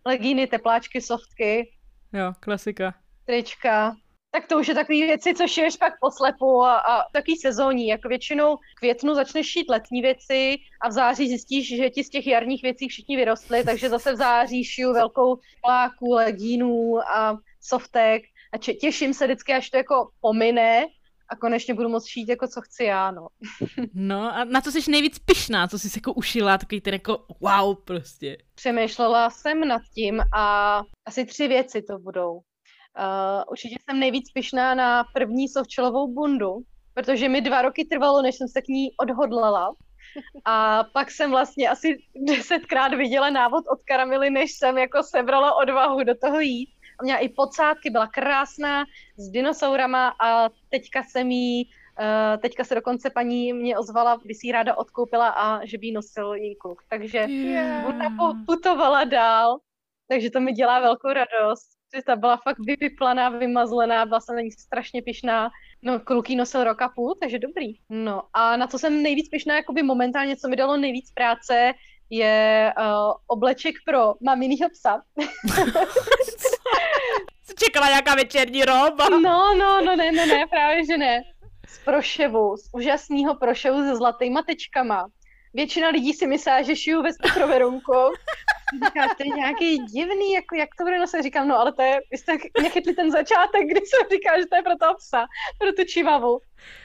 Legíny, 0.05 0.47
tepláčky, 0.47 1.01
softky. 1.01 1.71
Jo, 2.13 2.33
klasika. 2.39 2.93
Trička, 3.25 3.95
tak 4.31 4.47
to 4.47 4.59
už 4.59 4.67
je 4.67 4.75
takový 4.75 5.03
věci, 5.03 5.33
co 5.33 5.47
šiješ 5.47 5.77
pak 5.77 5.93
poslepu 6.01 6.63
a, 6.63 6.77
a 6.77 7.03
takový 7.13 7.37
sezónní, 7.37 7.87
jako 7.87 8.09
většinou 8.09 8.57
květnu 8.79 9.15
začneš 9.15 9.47
šít 9.47 9.69
letní 9.69 10.01
věci 10.01 10.57
a 10.81 10.89
v 10.89 10.91
září 10.91 11.27
zjistíš, 11.27 11.75
že 11.77 11.89
ti 11.89 12.03
z 12.03 12.09
těch 12.09 12.27
jarních 12.27 12.61
věcí 12.61 12.87
všichni 12.87 13.15
vyrostly, 13.17 13.63
takže 13.63 13.89
zase 13.89 14.13
v 14.13 14.15
září 14.15 14.63
šiju 14.63 14.93
velkou 14.93 15.39
pláku, 15.63 16.13
legínů 16.13 16.99
a 16.99 17.37
softek 17.61 18.21
a 18.53 18.57
če- 18.57 18.73
těším 18.73 19.13
se 19.13 19.25
vždycky, 19.25 19.53
až 19.53 19.69
to 19.69 19.77
jako 19.77 20.09
pomine 20.21 20.85
a 21.29 21.35
konečně 21.35 21.73
budu 21.73 21.89
moct 21.89 22.07
šít 22.07 22.29
jako 22.29 22.47
co 22.47 22.61
chci 22.61 22.83
já, 22.83 23.11
no. 23.11 23.27
No 23.93 24.35
a 24.35 24.43
na 24.43 24.61
co 24.61 24.71
jsi 24.71 24.91
nejvíc 24.91 25.19
pyšná, 25.19 25.67
co 25.67 25.79
jsi 25.79 25.89
jako 25.95 26.13
ušila, 26.13 26.57
takový 26.57 26.81
ten 26.81 26.93
jako 26.93 27.25
wow 27.39 27.75
prostě. 27.75 28.37
Přemýšlela 28.55 29.29
jsem 29.29 29.67
nad 29.67 29.81
tím 29.95 30.21
a 30.37 30.81
asi 31.05 31.25
tři 31.25 31.47
věci 31.47 31.81
to 31.81 31.99
budou. 31.99 32.41
Uh, 32.97 33.43
určitě 33.51 33.75
jsem 33.89 33.99
nejvíc 33.99 34.31
pyšná 34.31 34.75
na 34.75 35.03
první 35.13 35.47
sovčelovou 35.47 36.13
bundu, 36.13 36.57
protože 36.93 37.29
mi 37.29 37.41
dva 37.41 37.61
roky 37.61 37.85
trvalo, 37.85 38.21
než 38.21 38.35
jsem 38.35 38.47
se 38.47 38.61
k 38.61 38.67
ní 38.67 38.89
odhodlala. 38.97 39.75
A 40.45 40.83
pak 40.93 41.11
jsem 41.11 41.31
vlastně 41.31 41.69
asi 41.69 41.97
desetkrát 42.27 42.93
viděla 42.93 43.29
návod 43.29 43.63
od 43.71 43.83
karamely, 43.83 44.29
než 44.29 44.51
jsem 44.51 44.77
jako 44.77 45.03
sebrala 45.03 45.55
odvahu 45.55 46.03
do 46.03 46.15
toho 46.15 46.39
jít. 46.39 46.69
A 46.99 47.03
měla 47.03 47.19
i 47.19 47.29
podsádky, 47.29 47.89
byla 47.89 48.07
krásná, 48.07 48.83
s 49.17 49.29
dinosaurama 49.29 50.13
a 50.21 50.49
teďka 50.69 51.03
jsem 51.03 51.31
jí, 51.31 51.65
uh, 51.65 52.41
teďka 52.41 52.63
se 52.63 52.75
dokonce 52.75 53.09
paní 53.09 53.53
mě 53.53 53.77
ozvala, 53.77 54.17
by 54.25 54.35
si 54.35 54.47
ji 54.47 54.51
ráda 54.51 54.77
odkoupila 54.77 55.29
a 55.29 55.65
že 55.65 55.77
by 55.77 55.87
jí 55.87 55.93
nosil 55.93 56.33
její 56.33 56.55
kluk. 56.55 56.81
Takže 56.89 57.17
yeah. 57.17 57.87
ona 57.87 58.35
putovala 58.45 59.03
dál, 59.03 59.57
takže 60.07 60.29
to 60.31 60.39
mi 60.39 60.51
dělá 60.51 60.79
velkou 60.79 61.07
radost 61.07 61.78
ta 62.05 62.15
byla 62.15 62.37
fakt 62.37 62.59
vypiplaná, 62.59 63.29
vymazlená, 63.29 64.05
byla 64.05 64.19
jsem 64.19 64.35
na 64.35 64.41
ní 64.41 64.51
strašně 64.51 65.01
pišná. 65.01 65.49
No, 65.81 65.99
kluký 65.99 66.35
nosil 66.35 66.63
rok 66.63 66.81
a 66.81 66.89
půl, 66.89 67.15
takže 67.21 67.39
dobrý. 67.39 67.73
No 67.89 68.21
a 68.33 68.57
na 68.57 68.67
co 68.67 68.79
jsem 68.79 69.03
nejvíc 69.03 69.29
pišná, 69.29 69.55
jakoby 69.55 69.83
momentálně, 69.83 70.37
co 70.37 70.47
mi 70.47 70.55
dalo 70.55 70.77
nejvíc 70.77 71.11
práce, 71.11 71.73
je 72.09 72.73
uh, 72.77 73.13
obleček 73.27 73.75
pro 73.85 74.13
maminýho 74.21 74.69
psa. 74.69 75.01
Čekala 77.59 77.87
nějaká 77.87 78.15
večerní 78.15 78.65
roba. 78.65 79.09
No, 79.09 79.19
no, 79.53 79.81
no, 79.85 79.95
ne, 79.95 80.11
ne, 80.11 80.25
ne, 80.25 80.47
právě 80.49 80.85
že 80.85 80.97
ne. 80.97 81.21
Z 81.67 81.85
proševu, 81.85 82.57
z 82.57 82.69
úžasného 82.73 83.35
proševu 83.35 83.77
se 83.83 83.95
zlatýma 83.95 84.41
tečkama. 84.41 85.07
Většina 85.53 85.89
lidí 85.89 86.13
si 86.13 86.27
myslí, 86.27 86.51
že 86.61 86.75
šiju 86.75 87.01
ve 87.01 87.09
pro 87.33 87.47
Verunku. 87.47 87.93
Říká, 88.85 89.07
to 89.17 89.23
je 89.23 89.29
nějaký 89.29 89.77
divný, 89.77 90.33
jako 90.33 90.55
jak 90.55 90.69
to 90.77 90.83
bude 90.83 90.99
nosit. 90.99 91.23
Říkám, 91.23 91.47
no 91.47 91.59
ale 91.59 91.73
to 91.73 91.81
je, 91.81 91.99
vy 92.11 92.17
jste 92.17 92.37
nechytli 92.61 92.93
ten 92.93 93.11
začátek, 93.11 93.61
kdy 93.65 93.79
jsem 93.79 94.09
říkal, 94.11 94.39
že 94.39 94.45
to 94.45 94.55
je 94.55 94.61
pro 94.61 94.77
toho 94.81 94.95
psa, 94.95 95.25
pro 95.59 95.71
tu 95.71 95.83
čivavu. 95.83 96.39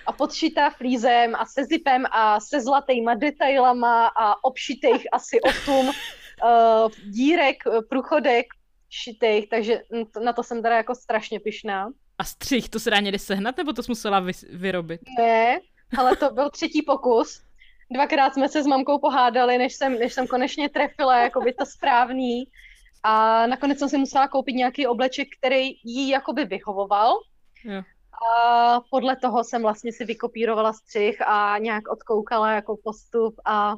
A 0.07 0.13
podšitá 0.13 0.71
flízem 0.71 1.35
a 1.35 1.47
se 1.47 1.65
zipem 1.65 2.05
a 2.11 2.41
se 2.41 2.61
zlatýma 2.61 3.15
detailama 3.15 4.07
a 4.07 4.45
obšitých 4.45 5.07
asi 5.13 5.41
osm 5.41 5.87
uh, 5.89 5.93
dírek, 7.05 7.57
průchodek 7.89 8.47
šitých, 8.91 9.49
takže 9.49 9.83
na 10.25 10.33
to 10.33 10.43
jsem 10.43 10.63
teda 10.63 10.77
jako 10.77 10.95
strašně 10.95 11.41
pyšná. 11.41 11.89
A 12.19 12.25
střih, 12.25 12.69
to 12.69 12.81
se 12.81 12.91
dá 12.91 13.01
někde 13.01 13.19
sehnat, 13.19 13.57
nebo 13.57 13.73
to 13.73 13.83
jsi 13.83 13.91
musela 13.91 14.21
vy- 14.21 14.33
vyrobit? 14.51 15.01
Ne, 15.19 15.61
ale 15.99 16.17
to 16.17 16.31
byl 16.31 16.51
třetí 16.51 16.83
pokus. 16.83 17.43
Dvakrát 17.91 18.35
jsme 18.35 18.49
se 18.49 18.63
s 18.63 18.67
mamkou 18.67 18.99
pohádali, 18.99 19.59
než 19.59 19.75
jsem, 19.75 19.99
než 19.99 20.13
jsem 20.13 20.27
konečně 20.27 20.69
trefila 20.69 21.19
jakoby 21.19 21.53
to 21.53 21.67
správný. 21.67 22.45
A 23.03 23.47
nakonec 23.47 23.79
jsem 23.79 23.89
si 23.89 23.99
musela 23.99 24.29
koupit 24.29 24.53
nějaký 24.53 24.87
obleček, 24.87 25.29
který 25.39 25.69
jí 25.85 26.09
jakoby 26.09 26.45
vyhovoval. 26.45 27.19
Jo. 27.65 27.83
A 28.33 28.81
podle 28.91 29.17
toho 29.17 29.45
jsem 29.45 29.63
vlastně 29.63 29.93
si 29.93 30.05
vykopírovala 30.05 30.73
střih 30.73 31.23
a 31.27 31.59
nějak 31.59 31.89
odkoukala 31.89 32.51
jako 32.51 32.77
postup 32.85 33.35
a 33.45 33.75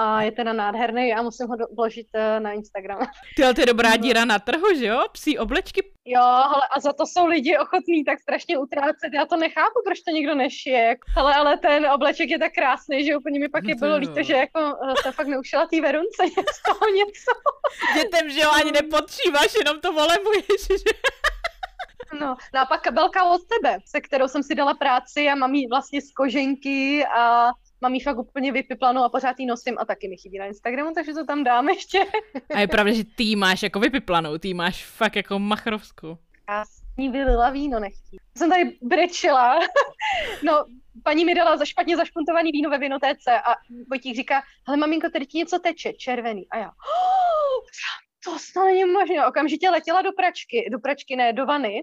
a 0.00 0.22
je 0.22 0.32
teda 0.32 0.52
nádherný 0.52 1.12
a 1.14 1.22
musím 1.22 1.46
ho 1.46 1.56
vložit 1.76 2.06
uh, 2.14 2.42
na 2.42 2.52
Instagram. 2.52 2.98
Ty, 3.36 3.44
ale 3.44 3.54
to 3.54 3.60
je 3.60 3.66
dobrá 3.66 3.96
díra 3.96 4.24
na 4.24 4.38
trhu, 4.38 4.74
že 4.74 4.86
jo? 4.86 5.04
Psí 5.12 5.38
oblečky. 5.38 5.92
Jo, 6.04 6.22
ale 6.22 6.62
a 6.76 6.80
za 6.80 6.92
to 6.92 7.06
jsou 7.06 7.26
lidi 7.26 7.58
ochotní 7.58 8.04
tak 8.04 8.20
strašně 8.20 8.58
utrácet. 8.58 9.12
Já 9.14 9.26
to 9.26 9.36
nechápu, 9.36 9.78
proč 9.84 10.00
to 10.00 10.10
nikdo 10.10 10.34
nešije. 10.34 10.96
Ale, 11.16 11.34
ale 11.34 11.58
ten 11.58 11.86
obleček 11.86 12.30
je 12.30 12.38
tak 12.38 12.52
krásný, 12.52 13.04
že 13.04 13.16
úplně 13.16 13.40
mi 13.40 13.48
pak 13.48 13.64
no 13.64 13.68
je 13.68 13.74
bylo 13.74 13.96
líto, 13.96 14.22
že 14.22 14.34
jako 14.34 14.60
uh, 14.60 14.94
to 15.04 15.12
fakt 15.12 15.26
neušila 15.26 15.66
té 15.66 15.80
verunce 15.80 16.22
z 16.56 16.62
toho 16.62 16.92
něco. 16.94 17.32
Dětem, 17.94 18.30
že 18.30 18.40
jo, 18.40 18.50
ani 18.60 18.72
nepodšíváš, 18.72 19.54
jenom 19.54 19.80
to 19.80 19.92
volemuješ, 19.92 20.60
že? 20.68 20.92
No, 22.20 22.36
no 22.54 22.60
a 22.60 22.66
pak 22.66 22.82
kabelka 22.82 23.24
od 23.24 23.40
tebe, 23.46 23.78
se 23.86 24.00
kterou 24.00 24.28
jsem 24.28 24.42
si 24.42 24.54
dala 24.54 24.74
práci 24.74 25.28
a 25.28 25.34
mám 25.34 25.54
jí 25.54 25.66
vlastně 25.66 26.00
z 26.02 26.12
koženky 26.12 27.06
a 27.06 27.50
mám 27.80 27.94
jí 27.94 28.00
fakt 28.00 28.18
úplně 28.18 28.52
vypiplanou 28.52 29.02
a 29.02 29.08
pořád 29.08 29.38
jí 29.38 29.46
nosím 29.46 29.76
a 29.78 29.84
taky 29.84 30.08
mi 30.08 30.16
chybí 30.16 30.38
na 30.38 30.46
Instagramu, 30.46 30.92
takže 30.94 31.12
to 31.14 31.26
tam 31.26 31.44
dám 31.44 31.68
ještě. 31.68 31.98
A 32.54 32.60
je 32.60 32.68
pravda, 32.68 32.92
že 32.92 33.04
ty 33.04 33.36
máš 33.36 33.62
jako 33.62 33.80
vypiplanou, 33.80 34.38
ty 34.38 34.54
máš 34.54 34.84
fakt 34.84 35.16
jako 35.16 35.38
machrovskou. 35.38 36.18
Já 36.48 36.64
s 36.64 36.82
ní 36.98 37.08
vylila 37.08 37.50
víno 37.50 37.80
nechtí. 37.80 38.16
Jsem 38.36 38.50
tady 38.50 38.78
brečela. 38.82 39.58
no, 40.44 40.64
paní 41.04 41.24
mi 41.24 41.34
dala 41.34 41.56
za 41.56 41.64
špatně 41.64 41.96
zašpuntovaný 41.96 42.52
víno 42.52 42.70
ve 42.70 42.78
vinotéce 42.78 43.40
a 43.40 43.54
Vojtík 43.90 44.16
říká, 44.16 44.42
hele 44.66 44.76
maminko, 44.76 45.10
tady 45.10 45.26
ti 45.26 45.38
něco 45.38 45.58
teče, 45.58 45.92
červený. 45.92 46.48
A 46.50 46.58
já, 46.58 46.66
oh, 46.66 47.64
to 48.24 48.38
snad 48.38 48.64
není 48.64 48.84
možné. 48.84 49.26
Okamžitě 49.26 49.70
letěla 49.70 50.02
do 50.02 50.12
pračky, 50.12 50.68
do 50.72 50.78
pračky 50.78 51.16
ne, 51.16 51.32
do 51.32 51.46
vany. 51.46 51.82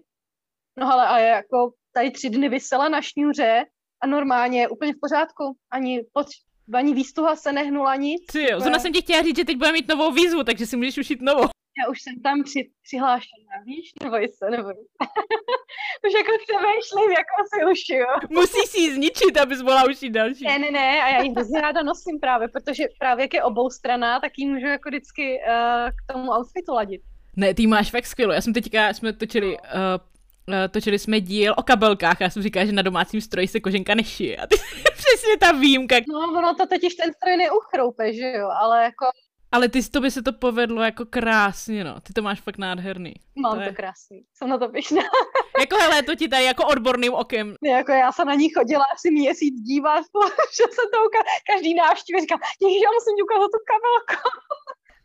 No 0.79 0.93
ale 0.93 1.07
a 1.07 1.19
jako 1.19 1.71
tady 1.93 2.11
tři 2.11 2.29
dny 2.29 2.49
vysela 2.49 2.89
na 2.89 3.01
šňůře 3.01 3.65
a 4.01 4.07
normálně 4.07 4.67
úplně 4.67 4.93
v 4.93 4.99
pořádku. 5.01 5.43
Ani, 5.71 6.05
pod, 6.13 6.27
ani 6.73 6.93
výstuha 6.93 7.35
se 7.35 7.51
nehnula 7.51 7.95
nic. 7.95 8.25
Ty 8.31 8.51
jo, 8.51 8.59
zrovna 8.59 8.79
jsem 8.79 8.93
ti 8.93 9.01
chtěla 9.01 9.23
říct, 9.23 9.37
že 9.37 9.45
teď 9.45 9.57
budeme 9.57 9.73
mít 9.73 9.87
novou 9.87 10.11
výzvu, 10.11 10.43
takže 10.43 10.65
si 10.65 10.77
můžeš 10.77 10.97
ušít 10.97 11.21
novou. 11.21 11.47
Já 11.79 11.89
už 11.91 12.01
jsem 12.01 12.21
tam 12.23 12.43
při, 12.43 12.69
přihlášená, 12.83 13.55
víš, 13.65 13.91
neboj 14.03 14.27
se, 14.27 14.49
neboj. 14.49 14.73
už 16.07 16.13
jako 16.13 16.31
přemýšlím, 16.45 17.11
jako 17.11 17.35
si 17.51 17.71
ušiju. 17.71 18.05
Musíš 18.29 18.69
si 18.69 18.79
ji 18.79 18.93
zničit, 18.93 19.37
abys 19.37 19.61
mohla 19.61 19.89
ušít 19.89 20.13
další. 20.13 20.43
Ne, 20.43 20.59
ne, 20.59 20.71
ne, 20.71 21.01
a 21.01 21.09
já 21.09 21.21
ji 21.21 21.31
hrozně 21.31 21.61
ráda 21.61 21.83
nosím 21.83 22.19
právě, 22.19 22.47
protože 22.47 22.83
právě 22.99 23.23
jak 23.23 23.33
je 23.33 23.43
obou 23.43 23.69
strana, 23.69 24.19
tak 24.19 24.31
ji 24.37 24.47
můžu 24.47 24.67
jako 24.67 24.89
vždycky 24.89 25.39
uh, 25.47 25.89
k 25.89 26.13
tomu 26.13 26.31
outfitu 26.31 26.73
ladit. 26.73 27.01
Ne, 27.35 27.53
ty 27.53 27.67
máš 27.67 27.91
fakt 27.91 28.05
skvělou. 28.05 28.33
Já 28.33 28.41
jsem 28.41 28.53
teďka, 28.53 28.93
jsme 28.93 29.13
točili 29.13 29.57
uh, 29.57 29.63
točili 30.71 30.99
jsme 30.99 31.21
díl 31.21 31.53
o 31.57 31.63
kabelkách 31.63 32.21
a 32.21 32.23
já 32.23 32.29
jsem 32.29 32.43
říkala, 32.43 32.65
že 32.65 32.71
na 32.71 32.81
domácím 32.81 33.21
stroji 33.21 33.47
se 33.47 33.59
koženka 33.59 33.95
nešije. 33.95 34.37
A 34.37 34.47
ty 34.47 34.55
přesně 34.93 35.37
ta 35.39 35.51
výjimka. 35.51 35.95
No, 36.07 36.39
ono 36.39 36.55
to 36.55 36.67
totiž 36.67 36.95
ten 36.95 37.13
stroj 37.13 37.37
neuchroupe, 37.37 38.13
že 38.13 38.31
jo, 38.31 38.49
ale 38.61 38.83
jako... 38.83 39.05
Ale 39.51 39.69
ty 39.69 39.89
to 39.89 40.01
by 40.01 40.11
se 40.11 40.21
to 40.21 40.33
povedlo 40.33 40.83
jako 40.83 41.05
krásně, 41.05 41.83
no. 41.83 41.99
Ty 41.99 42.13
to 42.13 42.21
máš 42.21 42.41
fakt 42.41 42.57
nádherný. 42.57 43.13
Mám 43.35 43.55
to, 43.55 43.61
je... 43.61 43.69
to 43.69 43.75
krásný. 43.75 44.23
Jsem 44.33 44.49
na 44.49 44.57
to 44.57 44.69
pišná. 44.69 45.01
jako 45.59 45.75
hele, 45.75 46.03
to 46.03 46.15
ti 46.15 46.27
tady 46.27 46.43
jako 46.43 46.67
odborným 46.67 47.13
okem. 47.13 47.55
Jako 47.63 47.91
já 47.91 48.11
jsem 48.11 48.27
na 48.27 48.33
ní 48.33 48.49
chodila 48.49 48.85
asi 48.93 49.11
měsíc 49.11 49.55
dívat, 49.61 50.03
že 50.57 50.63
se 50.63 50.83
to 50.93 50.97
uka... 51.07 51.19
každý 51.51 51.73
návštěvě 51.73 52.21
říkám, 52.21 52.39
ježiš, 52.61 52.81
já 52.83 52.89
musím 52.97 53.15
ti 53.15 53.23
ukázat 53.23 53.49
tu 53.55 53.59
kabelku. 53.71 54.29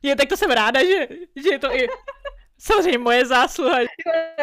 je, 0.02 0.16
tak 0.16 0.28
to 0.28 0.36
jsem 0.36 0.50
ráda, 0.50 0.80
že, 0.84 1.08
že 1.42 1.48
je 1.50 1.58
to 1.58 1.74
i 1.76 1.88
Samozřejmě 2.64 2.98
moje 2.98 3.26
zásluha. 3.26 3.78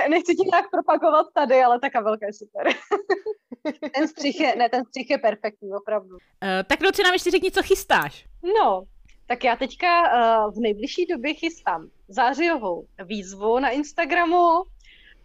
Nechci 0.10 0.36
ti 0.36 0.50
nějak 0.52 0.70
propagovat 0.72 1.26
tady, 1.34 1.64
ale 1.64 1.80
ta 1.80 1.90
kabelka 1.90 2.26
je 2.26 2.34
super. 2.34 2.68
ten 3.94 4.08
střih 4.08 4.40
je, 4.40 4.56
ne, 4.56 4.70
ten 4.70 4.86
střih 4.86 5.10
je 5.10 5.18
perfektní, 5.18 5.74
opravdu. 5.74 6.16
Uh, 6.16 6.20
tak 6.68 6.82
Luci, 6.82 7.04
nám 7.04 7.14
ještě 7.14 7.32
řekni, 7.32 7.52
co 7.52 7.64
chystáš. 7.64 8.26
No, 8.60 8.84
tak 9.28 9.44
já 9.44 9.56
teďka 9.56 10.02
uh, 10.02 10.54
v 10.54 10.60
nejbližší 10.60 11.06
době 11.06 11.34
chystám 11.34 11.90
zářijovou 12.08 12.86
výzvu 13.06 13.60
na 13.60 13.70
Instagramu, 13.70 14.64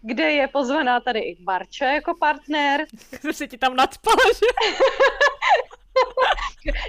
kde 0.03 0.33
je 0.33 0.49
pozvaná 0.49 1.01
tady 1.01 1.21
i 1.21 1.37
Barča 1.43 1.87
jako 1.87 2.15
partner. 2.21 2.87
Jsem 3.21 3.33
se 3.33 3.49
ti 3.49 3.59
tam 3.59 3.77
nadspala, 3.77 4.33
že? 4.35 4.47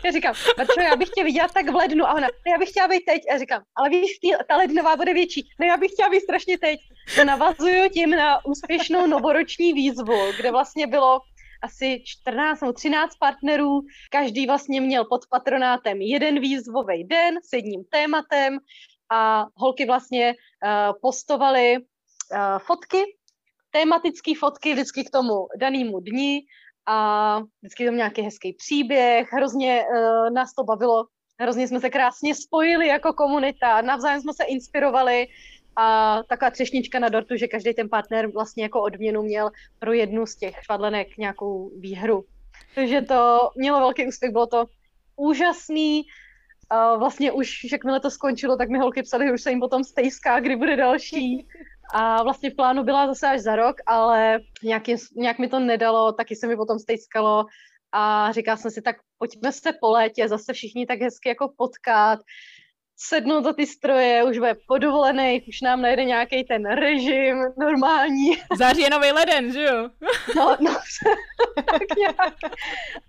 já 0.05 0.11
říkám, 0.11 0.35
Barčo, 0.57 0.81
já 0.81 0.95
bych 0.95 1.09
tě 1.09 1.23
viděla 1.23 1.47
tak 1.47 1.69
v 1.69 1.75
lednu. 1.75 2.05
A 2.05 2.13
ona, 2.13 2.27
no, 2.27 2.51
já 2.51 2.57
bych 2.57 2.69
chtěla 2.69 2.87
být 2.87 3.05
teď. 3.05 3.21
A 3.29 3.33
já 3.33 3.39
říkám, 3.39 3.63
ale 3.75 3.89
víš, 3.89 4.11
ta 4.49 4.57
lednová 4.57 4.95
bude 4.95 5.13
větší. 5.13 5.49
No 5.59 5.65
já 5.65 5.77
bych 5.77 5.91
chtěla 5.91 6.09
být 6.09 6.21
strašně 6.21 6.57
teď. 6.57 6.79
To 7.15 7.25
navazuju 7.25 7.89
tím 7.89 8.09
na 8.09 8.45
úspěšnou 8.45 9.07
novoroční 9.07 9.73
výzvu, 9.73 10.31
kde 10.37 10.51
vlastně 10.51 10.87
bylo 10.87 11.19
asi 11.63 12.01
14 12.05 12.61
nebo 12.61 12.73
13 12.73 13.15
partnerů. 13.15 13.81
Každý 14.11 14.47
vlastně 14.47 14.81
měl 14.81 15.05
pod 15.05 15.21
patronátem 15.29 16.01
jeden 16.01 16.39
výzvový 16.39 17.03
den 17.03 17.35
s 17.43 17.53
jedním 17.53 17.83
tématem 17.83 18.57
a 19.11 19.45
holky 19.55 19.85
vlastně 19.85 20.33
uh, 20.33 20.99
postovaly 21.01 21.77
uh, 21.77 22.59
fotky, 22.59 23.03
tematické 23.71 24.31
fotky 24.39 24.73
vždycky 24.73 25.03
k 25.03 25.09
tomu 25.09 25.47
danému 25.59 25.99
dni 25.99 26.41
a 26.85 27.39
vždycky 27.61 27.85
tam 27.85 27.95
nějaký 27.95 28.21
hezký 28.21 28.53
příběh, 28.53 29.33
hrozně 29.33 29.85
uh, 29.85 30.29
nás 30.29 30.53
to 30.53 30.63
bavilo, 30.63 31.05
hrozně 31.39 31.67
jsme 31.67 31.79
se 31.79 31.89
krásně 31.89 32.35
spojili 32.35 32.87
jako 32.87 33.13
komunita, 33.13 33.81
navzájem 33.81 34.21
jsme 34.21 34.33
se 34.33 34.43
inspirovali 34.43 35.27
a 35.75 36.19
taková 36.29 36.51
třešnička 36.51 36.99
na 36.99 37.09
dortu, 37.09 37.35
že 37.35 37.47
každý 37.47 37.73
ten 37.73 37.89
partner 37.89 38.27
vlastně 38.27 38.63
jako 38.63 38.81
odměnu 38.81 39.21
měl 39.21 39.49
pro 39.79 39.93
jednu 39.93 40.25
z 40.25 40.35
těch 40.35 40.55
švadlenek 40.61 41.17
nějakou 41.17 41.71
výhru. 41.79 42.23
Takže 42.75 43.01
to 43.01 43.49
mělo 43.55 43.79
velký 43.79 44.07
úspěch, 44.07 44.31
bylo 44.31 44.47
to 44.47 44.65
úžasný, 45.15 46.03
a 46.69 46.95
vlastně 46.95 47.31
už, 47.31 47.71
jakmile 47.71 47.99
to 47.99 48.11
skončilo, 48.11 48.57
tak 48.57 48.69
mi 48.69 48.77
holky 48.79 49.03
psali, 49.03 49.25
že 49.25 49.33
už 49.33 49.41
se 49.41 49.49
jim 49.49 49.59
potom 49.59 49.83
stejská, 49.83 50.39
kdy 50.39 50.55
bude 50.55 50.75
další. 50.75 51.47
A 51.93 52.23
vlastně 52.23 52.49
v 52.49 52.55
plánu 52.55 52.83
byla 52.83 53.07
zase 53.07 53.27
až 53.27 53.41
za 53.41 53.55
rok, 53.55 53.75
ale 53.85 54.39
nějak, 54.63 54.83
nějak 55.15 55.39
mi 55.39 55.47
to 55.47 55.59
nedalo, 55.59 56.11
taky 56.11 56.35
se 56.35 56.47
mi 56.47 56.55
potom 56.55 56.79
stejskalo 56.79 57.45
a 57.91 58.31
říkala 58.31 58.57
jsem 58.57 58.71
si, 58.71 58.81
tak 58.81 58.95
pojďme 59.17 59.51
se 59.51 59.73
po 59.81 59.91
létě 59.91 60.27
zase 60.27 60.53
všichni 60.53 60.85
tak 60.85 60.99
hezky 60.99 61.29
jako 61.29 61.53
potkat, 61.57 62.19
sednout 62.97 63.41
do 63.41 63.53
ty 63.53 63.67
stroje, 63.67 64.23
už 64.23 64.37
bude 64.37 64.55
podovolený, 64.67 65.41
už 65.47 65.61
nám 65.61 65.81
najde 65.81 66.05
nějaký 66.05 66.43
ten 66.43 66.65
režim 66.65 67.37
normální. 67.59 68.31
Září 68.57 68.81
je 68.81 68.89
nový 68.89 69.11
leden, 69.11 69.53
že 69.53 69.63
jo? 69.63 69.89
No, 70.35 70.57
no, 70.59 70.75
tak 71.55 71.97
nějak. 71.97 72.35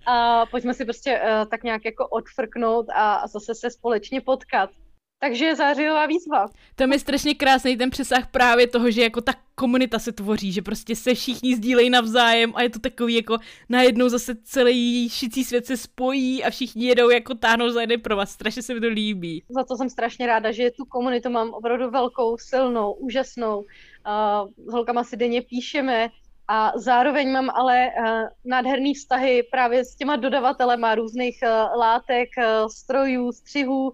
A 0.06 0.46
pojďme 0.46 0.74
si 0.74 0.84
prostě 0.84 1.20
uh, 1.20 1.48
tak 1.50 1.62
nějak 1.62 1.84
jako 1.84 2.08
odfrknout 2.08 2.86
a, 2.94 3.14
a 3.14 3.26
zase 3.26 3.54
se 3.54 3.70
společně 3.70 4.20
potkat. 4.20 4.70
Takže 5.18 5.56
zářijová 5.56 6.06
výzva. 6.06 6.46
To 6.74 6.92
je 6.92 6.98
strašně 6.98 7.34
krásný 7.34 7.76
ten 7.76 7.90
přesah 7.90 8.30
právě 8.30 8.66
toho, 8.66 8.90
že 8.90 9.02
jako 9.02 9.20
ta 9.20 9.32
komunita 9.54 9.98
se 9.98 10.12
tvoří, 10.12 10.52
že 10.52 10.62
prostě 10.62 10.96
se 10.96 11.14
všichni 11.14 11.56
sdílejí 11.56 11.90
navzájem 11.90 12.52
a 12.54 12.62
je 12.62 12.70
to 12.70 12.78
takový 12.78 13.14
jako 13.14 13.38
najednou 13.68 14.08
zase 14.08 14.34
celý 14.44 15.08
šicí 15.08 15.44
svět 15.44 15.66
se 15.66 15.76
spojí 15.76 16.44
a 16.44 16.50
všichni 16.50 16.86
jedou 16.86 17.10
jako 17.10 17.34
táhnou 17.34 17.70
za 17.70 17.80
jeden 17.80 18.00
pro 18.00 18.16
vás. 18.16 18.30
Strašně 18.30 18.62
se 18.62 18.74
mi 18.74 18.80
to 18.80 18.86
líbí. 18.86 19.44
Za 19.48 19.64
to 19.64 19.76
jsem 19.76 19.90
strašně 19.90 20.26
ráda, 20.26 20.52
že 20.52 20.70
tu 20.70 20.84
komunitu 20.84 21.30
mám 21.30 21.50
opravdu 21.50 21.90
velkou, 21.90 22.36
silnou, 22.38 22.92
úžasnou. 22.92 23.58
Uh, 23.58 24.66
s 24.68 24.72
holkama 24.72 25.04
si 25.04 25.16
denně 25.16 25.42
píšeme, 25.42 26.08
a 26.48 26.72
zároveň 26.76 27.32
mám 27.32 27.50
ale 27.50 27.86
uh, 27.86 28.28
nádherný 28.44 28.94
vztahy 28.94 29.42
právě 29.50 29.84
s 29.84 29.96
těma 29.96 30.16
dodavatelema 30.16 30.94
různých 30.94 31.38
uh, 31.42 31.78
látek, 31.80 32.28
uh, 32.38 32.68
strojů, 32.68 33.32
střihů, 33.32 33.92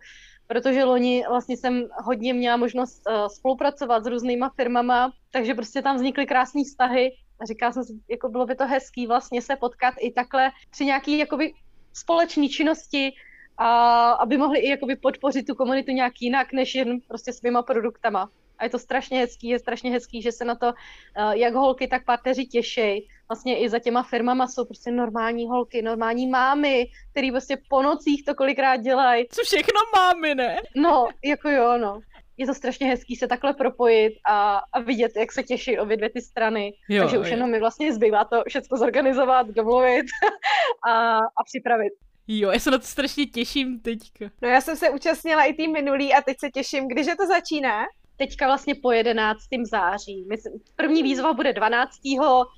protože 0.53 0.85
loni 0.85 1.25
vlastně 1.29 1.57
jsem 1.57 1.89
hodně 2.05 2.35
měla 2.35 2.57
možnost 2.57 3.03
uh, 3.09 3.27
spolupracovat 3.27 4.05
s 4.05 4.07
různýma 4.07 4.53
firmama, 4.57 5.13
takže 5.31 5.55
prostě 5.55 5.83
tam 5.83 5.97
vznikly 5.97 6.27
krásné 6.27 6.65
vztahy 6.65 7.13
a 7.41 7.45
říkala 7.45 7.73
jsem 7.73 7.85
si, 7.85 7.93
jako 8.11 8.29
bylo 8.29 8.47
by 8.47 8.55
to 8.55 8.67
hezký 8.67 9.07
vlastně 9.07 9.43
se 9.43 9.57
potkat 9.57 9.95
i 10.01 10.13
takhle 10.13 10.51
při 10.71 10.85
nějaký 10.85 11.19
jakoby 11.19 11.53
společné 11.93 12.49
činnosti, 12.49 13.13
a 13.59 14.11
aby 14.13 14.37
mohli 14.37 14.59
i 14.59 14.69
jakoby 14.69 14.97
podpořit 14.97 15.47
tu 15.47 15.55
komunitu 15.55 15.91
nějak 15.91 16.13
jinak, 16.21 16.53
než 16.53 16.75
jen 16.75 17.01
prostě 17.09 17.33
svýma 17.33 17.63
produktama. 17.63 18.29
A 18.59 18.65
je 18.65 18.71
to 18.71 18.79
strašně 18.79 19.19
hezký, 19.19 19.49
je 19.49 19.59
strašně 19.59 19.91
hezký, 19.91 20.23
že 20.23 20.33
se 20.33 20.45
na 20.45 20.55
to 20.55 20.67
uh, 20.67 21.33
jak 21.33 21.55
holky, 21.55 21.89
tak 21.89 22.05
partneři 22.05 22.47
těší. 22.47 23.09
Vlastně 23.33 23.59
i 23.59 23.69
za 23.69 23.79
těma 23.79 24.03
firmama 24.03 24.49
jsou 24.49 24.65
prostě 24.65 24.91
normální 24.91 25.49
holky, 25.49 25.83
normální 25.83 26.27
mámy, 26.27 26.87
který 27.11 27.31
prostě 27.31 27.59
po 27.69 27.83
nocích 27.83 28.25
to 28.25 28.35
kolikrát 28.35 28.77
dělají. 28.77 29.27
Co 29.31 29.43
všechno 29.45 29.81
mámy, 29.97 30.35
ne? 30.35 30.57
No, 30.77 31.09
jako 31.25 31.49
jo, 31.49 31.79
no. 31.79 32.01
Je 32.37 32.47
to 32.47 32.55
strašně 32.55 32.87
hezký 32.87 33.17
se 33.17 33.29
takhle 33.29 33.55
propojit 33.55 34.13
a, 34.29 34.61
a 34.73 34.81
vidět, 34.81 35.13
jak 35.17 35.33
se 35.33 35.43
těší 35.43 35.79
obě 35.79 35.97
dvě 35.97 36.11
ty 36.11 36.21
strany. 36.21 36.73
Jo, 36.89 37.03
Takže 37.03 37.19
už 37.19 37.27
jo. 37.27 37.33
jenom 37.33 37.51
mi 37.51 37.61
vlastně 37.61 37.93
zbývá 37.93 38.25
to 38.25 38.43
všechno 38.49 38.79
zorganizovat, 38.79 39.47
domluvit 39.47 40.07
a, 40.89 41.17
a 41.19 41.45
připravit. 41.45 41.93
Jo, 42.29 42.51
já 42.51 42.59
se 42.59 42.71
na 42.71 42.79
to 42.79 42.87
strašně 42.87 43.27
těším 43.27 43.81
teďka. 43.81 44.25
No 44.43 44.49
já 44.49 44.61
jsem 44.61 44.77
se 44.77 44.91
účastnila 44.91 45.45
i 45.45 45.55
tým 45.55 45.73
minulý 45.73 46.15
a 46.15 46.23
teď 46.23 46.37
se 46.41 46.51
těším, 46.51 46.89
když 46.89 47.07
je 47.07 47.17
to 47.17 47.27
začíná? 47.27 47.85
Teďka 48.23 48.47
vlastně 48.47 48.75
po 48.75 48.93
11. 48.93 49.43
září. 49.71 50.25
Myslím, 50.29 50.53
první 50.77 51.03
výzva 51.03 51.33
bude 51.33 51.53
12. 51.53 51.91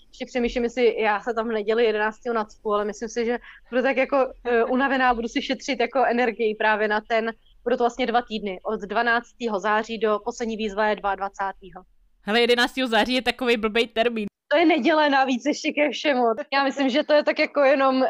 Ještě 0.08 0.26
přemýšlím, 0.26 0.64
jestli 0.64 1.02
já 1.02 1.20
se 1.20 1.34
tam 1.34 1.48
v 1.48 1.52
neděli 1.52 1.84
11. 1.84 2.18
nacpu, 2.34 2.74
ale 2.74 2.84
myslím 2.84 3.08
si, 3.08 3.24
že 3.24 3.38
budu 3.70 3.82
tak 3.82 3.96
jako 3.96 4.16
uh, 4.16 4.72
unavená, 4.72 5.14
budu 5.14 5.28
si 5.28 5.42
šetřit 5.42 5.80
jako 5.80 6.04
energii 6.04 6.54
právě 6.54 6.88
na 6.88 7.00
ten, 7.00 7.32
budou 7.62 7.76
to 7.76 7.82
vlastně 7.82 8.06
dva 8.06 8.22
týdny. 8.22 8.60
Od 8.62 8.80
12. 8.80 9.26
září 9.58 9.98
do 9.98 10.18
poslední 10.24 10.56
výzva 10.56 10.86
je 10.86 10.96
22. 10.96 11.82
Hele, 12.22 12.40
11. 12.40 12.72
září 12.86 13.14
je 13.14 13.22
takový 13.22 13.56
blbý 13.56 13.86
termín. 13.86 14.26
To 14.52 14.58
je 14.58 14.66
neděle 14.66 15.10
navíc 15.10 15.46
ještě 15.46 15.72
ke 15.72 15.90
všemu. 15.90 16.24
Já 16.52 16.64
myslím, 16.64 16.88
že 16.88 17.02
to 17.02 17.12
je 17.12 17.24
tak 17.24 17.38
jako 17.38 17.60
jenom 17.60 17.96
uh, 17.96 18.06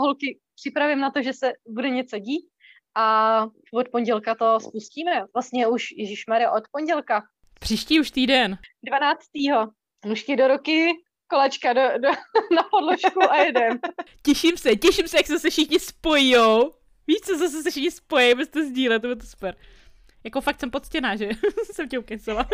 holky 0.00 0.38
připravím 0.54 1.00
na 1.00 1.10
to, 1.10 1.22
že 1.22 1.32
se 1.32 1.52
bude 1.68 1.90
něco 1.90 2.18
dít 2.18 2.44
a 2.98 3.46
od 3.72 3.88
pondělka 3.88 4.34
to 4.34 4.60
spustíme. 4.60 5.24
Vlastně 5.34 5.66
už, 5.66 5.86
Ježíš 5.96 6.24
od 6.56 6.64
pondělka. 6.72 7.22
Příští 7.60 8.00
už 8.00 8.10
týden. 8.10 8.58
12. 8.82 9.20
Nůžky 10.04 10.36
do 10.36 10.48
roky, 10.48 10.92
kolečka 11.26 11.72
do, 11.72 11.82
do, 11.98 12.08
na 12.56 12.62
podložku 12.70 13.30
a 13.30 13.36
jedem. 13.36 13.78
těším 14.22 14.56
se, 14.56 14.76
těším 14.76 15.08
se, 15.08 15.16
jak 15.16 15.26
se 15.26 15.38
se 15.38 15.50
všichni 15.50 15.80
spojou. 15.80 16.74
Víš, 17.06 17.18
co 17.24 17.38
zase 17.38 17.62
se 17.62 17.70
všichni 17.70 17.90
spojí, 17.90 18.32
abyste 18.32 18.64
sdílet, 18.64 19.02
to 19.02 19.08
je 19.08 19.16
to 19.16 19.26
super. 19.26 19.56
Jako 20.24 20.40
fakt 20.40 20.60
jsem 20.60 20.70
poctěná, 20.70 21.16
že 21.16 21.28
jsem 21.72 21.88
tě 21.88 21.98
ukecela. 21.98 22.48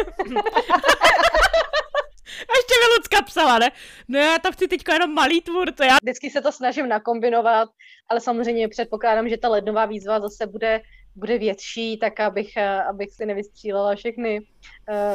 A 2.25 2.53
ještě 2.57 2.75
mi 2.81 2.95
Lucka 2.97 3.23
psala, 3.23 3.59
ne? 3.59 3.71
No 4.09 4.19
já 4.19 4.39
tam 4.39 4.53
chci 4.53 4.69
teďka 4.69 4.93
jenom 4.93 5.15
malý 5.15 5.41
tvůrce. 5.41 5.87
Já... 5.87 5.97
Vždycky 6.03 6.31
se 6.31 6.41
to 6.41 6.53
snažím 6.53 6.89
nakombinovat, 6.89 7.69
ale 8.09 8.21
samozřejmě 8.21 8.69
předpokládám, 8.69 9.29
že 9.29 9.37
ta 9.37 9.49
lednová 9.49 9.87
výzva 9.87 10.21
zase 10.21 10.47
bude, 10.47 10.81
bude 11.17 11.39
větší, 11.39 11.99
tak 11.99 12.21
abych, 12.21 12.57
abych 12.91 13.13
si 13.13 13.27
nevystřílela 13.27 13.95
všechny 13.97 14.41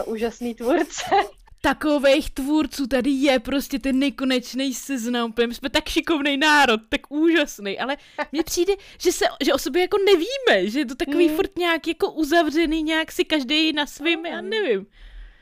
uh, 0.06 0.14
úžasný 0.14 0.56
tvůrce. 0.56 1.04
Takových 1.62 2.30
tvůrců 2.30 2.88
tady 2.88 3.10
je 3.10 3.40
prostě 3.40 3.80
ten 3.80 4.00
nekonečný 4.00 4.74
seznam. 4.74 5.34
My 5.48 5.54
jsme 5.54 5.70
tak 5.70 5.90
šikovný 5.90 6.38
národ, 6.38 6.82
tak 6.90 7.02
úžasný, 7.12 7.80
ale 7.80 7.98
mně 8.32 8.44
přijde, 8.44 8.74
že, 9.02 9.12
se, 9.12 9.26
že 9.46 9.54
o 9.54 9.58
sobě 9.58 9.82
jako 9.82 9.98
nevíme, 9.98 10.70
že 10.70 10.80
je 10.80 10.86
to 10.86 10.96
takový 10.96 11.28
hmm. 11.28 11.36
furt 11.36 11.58
nějak 11.58 11.88
jako 11.88 12.12
uzavřený, 12.12 12.84
nějak 12.84 13.12
si 13.12 13.26
každý 13.26 13.74
na 13.74 13.86
svým, 13.86 14.26
já 14.26 14.42
nevím. 14.42 14.86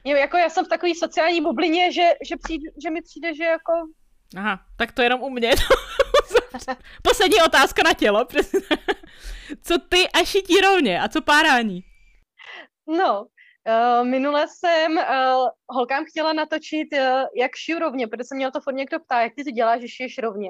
Jo, 0.03 0.17
jako 0.17 0.38
já 0.38 0.49
jsem 0.49 0.65
v 0.65 0.69
takové 0.69 0.95
sociální 0.95 1.41
bublině, 1.41 1.91
že, 1.91 2.03
že, 2.27 2.36
přijde, 2.43 2.71
že 2.83 2.89
mi 2.89 3.01
přijde, 3.01 3.36
že 3.36 3.43
jako... 3.43 3.71
Aha, 4.38 4.60
tak 4.77 4.91
to 4.91 5.01
jenom 5.01 5.23
u 5.23 5.29
mě. 5.29 5.51
Poslední 7.01 7.41
otázka 7.41 7.83
na 7.86 7.93
tělo. 7.93 8.25
Přesně. 8.25 8.60
co 9.63 9.77
ty 9.89 10.10
a 10.10 10.25
šití 10.25 10.62
rovně 10.62 11.01
a 11.01 11.07
co 11.07 11.21
párání? 11.21 11.81
No, 12.88 13.21
uh, 13.21 14.07
minule 14.07 14.47
jsem 14.47 14.97
uh, 14.97 15.47
holkám 15.69 16.05
chtěla 16.05 16.33
natočit, 16.33 16.88
uh, 16.93 16.99
jak 17.36 17.51
šiju 17.55 17.79
rovně, 17.79 18.07
protože 18.07 18.23
jsem 18.23 18.38
měla 18.38 18.51
to 18.51 18.62
furt 18.62 18.73
někdo 18.73 18.99
ptá, 18.99 19.21
jak 19.21 19.36
ty 19.36 19.43
to 19.43 19.51
děláš, 19.51 19.81
že 19.81 19.88
šiješ 19.88 20.17
rovně. 20.17 20.49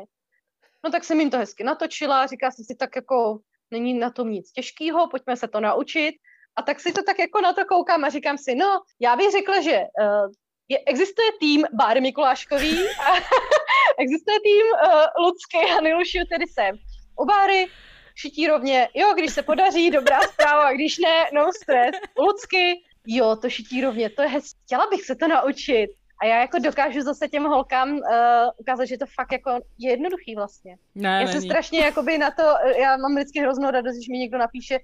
No 0.86 0.92
tak 0.92 1.04
jsem 1.04 1.20
jim 1.20 1.30
to 1.30 1.38
hezky 1.38 1.64
natočila, 1.64 2.28
říká 2.28 2.52
jsem 2.52 2.66
si 2.66 2.76
tak 2.76 2.96
jako, 2.96 3.40
není 3.72 3.94
na 3.94 4.12
tom 4.12 4.32
nic 4.32 4.52
těžkého, 4.52 5.08
pojďme 5.08 5.38
se 5.38 5.48
to 5.48 5.60
naučit. 5.60 6.16
A 6.58 6.62
tak 6.62 6.80
si 6.80 6.94
to 6.94 7.04
tak 7.04 7.20
jako 7.20 7.42
na 7.42 7.54
to 7.54 7.66
koukám 7.66 8.04
a 8.04 8.10
říkám 8.10 8.38
si, 8.38 8.56
no, 8.56 8.82
já 9.00 9.16
bych 9.16 9.32
řekla, 9.32 9.62
že 9.62 9.78
uh, 9.78 10.32
je, 10.70 10.80
existuje 10.86 11.32
tým 11.40 11.66
Báry 11.74 12.02
Mikuláškový 12.02 12.80
a 12.90 13.16
existuje 13.98 14.40
tým 14.40 14.66
uh, 14.84 15.26
Lucky 15.26 15.72
a 15.78 15.82
Nilušiu, 15.82 16.26
tedy 16.30 16.46
jsem. 16.48 16.76
U 17.20 17.26
Báry 17.26 17.68
šití 18.16 18.48
rovně, 18.48 18.90
jo, 18.94 19.14
když 19.14 19.34
se 19.34 19.44
podaří, 19.44 19.92
dobrá 19.92 20.22
zpráva, 20.22 20.74
když 20.74 20.98
ne, 20.98 21.26
no 21.34 21.54
stres. 21.54 21.92
Lucky, 22.20 22.82
jo, 23.08 23.36
to 23.36 23.50
šití 23.50 23.82
rovně, 23.82 24.10
to 24.10 24.22
je 24.22 24.28
hezké. 24.28 24.60
Chtěla 24.66 24.88
bych 24.90 25.06
se 25.06 25.16
to 25.16 25.28
naučit. 25.28 25.88
A 26.22 26.26
já 26.26 26.42
jako 26.42 26.60
dokážu 26.60 27.02
zase 27.02 27.28
těm 27.28 27.44
holkám 27.44 27.90
uh, 27.92 28.02
ukázat, 28.58 28.86
že 28.86 28.98
to 28.98 29.06
fakt 29.16 29.32
jako 29.32 29.52
je 29.78 29.92
jednoduchý 29.92 30.36
vlastně. 30.36 30.78
Ne, 30.96 31.22
já 31.22 31.28
jsem 31.28 31.42
strašně 31.42 31.80
jakoby 31.80 32.18
na 32.18 32.32
to, 32.32 32.44
já 32.82 32.98
mám 32.98 33.16
vždycky 33.16 33.40
hroznou 33.40 33.72
radost, 33.72 33.96
když 33.96 34.08
mi 34.08 34.18
někdo 34.18 34.38
napíše, 34.38 34.80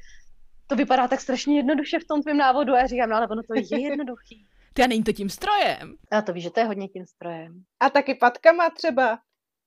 to 0.68 0.76
vypadá 0.76 1.08
tak 1.08 1.22
strašně 1.22 1.58
jednoduše 1.58 2.00
v 2.00 2.08
tom 2.08 2.22
tvém 2.22 2.38
návodu 2.38 2.74
a 2.74 2.80
já 2.80 2.88
říkám, 2.88 3.10
no 3.10 3.16
ale 3.16 3.28
ono 3.28 3.44
to 3.44 3.54
je 3.54 3.82
jednoduchý. 3.82 4.46
Ty 4.74 4.84
a 4.84 4.88
není 4.88 5.04
to 5.04 5.14
tím 5.14 5.30
strojem. 5.30 5.96
Já 6.12 6.22
to 6.22 6.34
víš, 6.34 6.44
že 6.44 6.50
to 6.50 6.60
je 6.60 6.66
hodně 6.66 6.88
tím 6.88 7.06
strojem. 7.06 7.64
A 7.80 7.90
taky 7.90 8.16
patkama 8.16 8.70
třeba. 8.70 9.20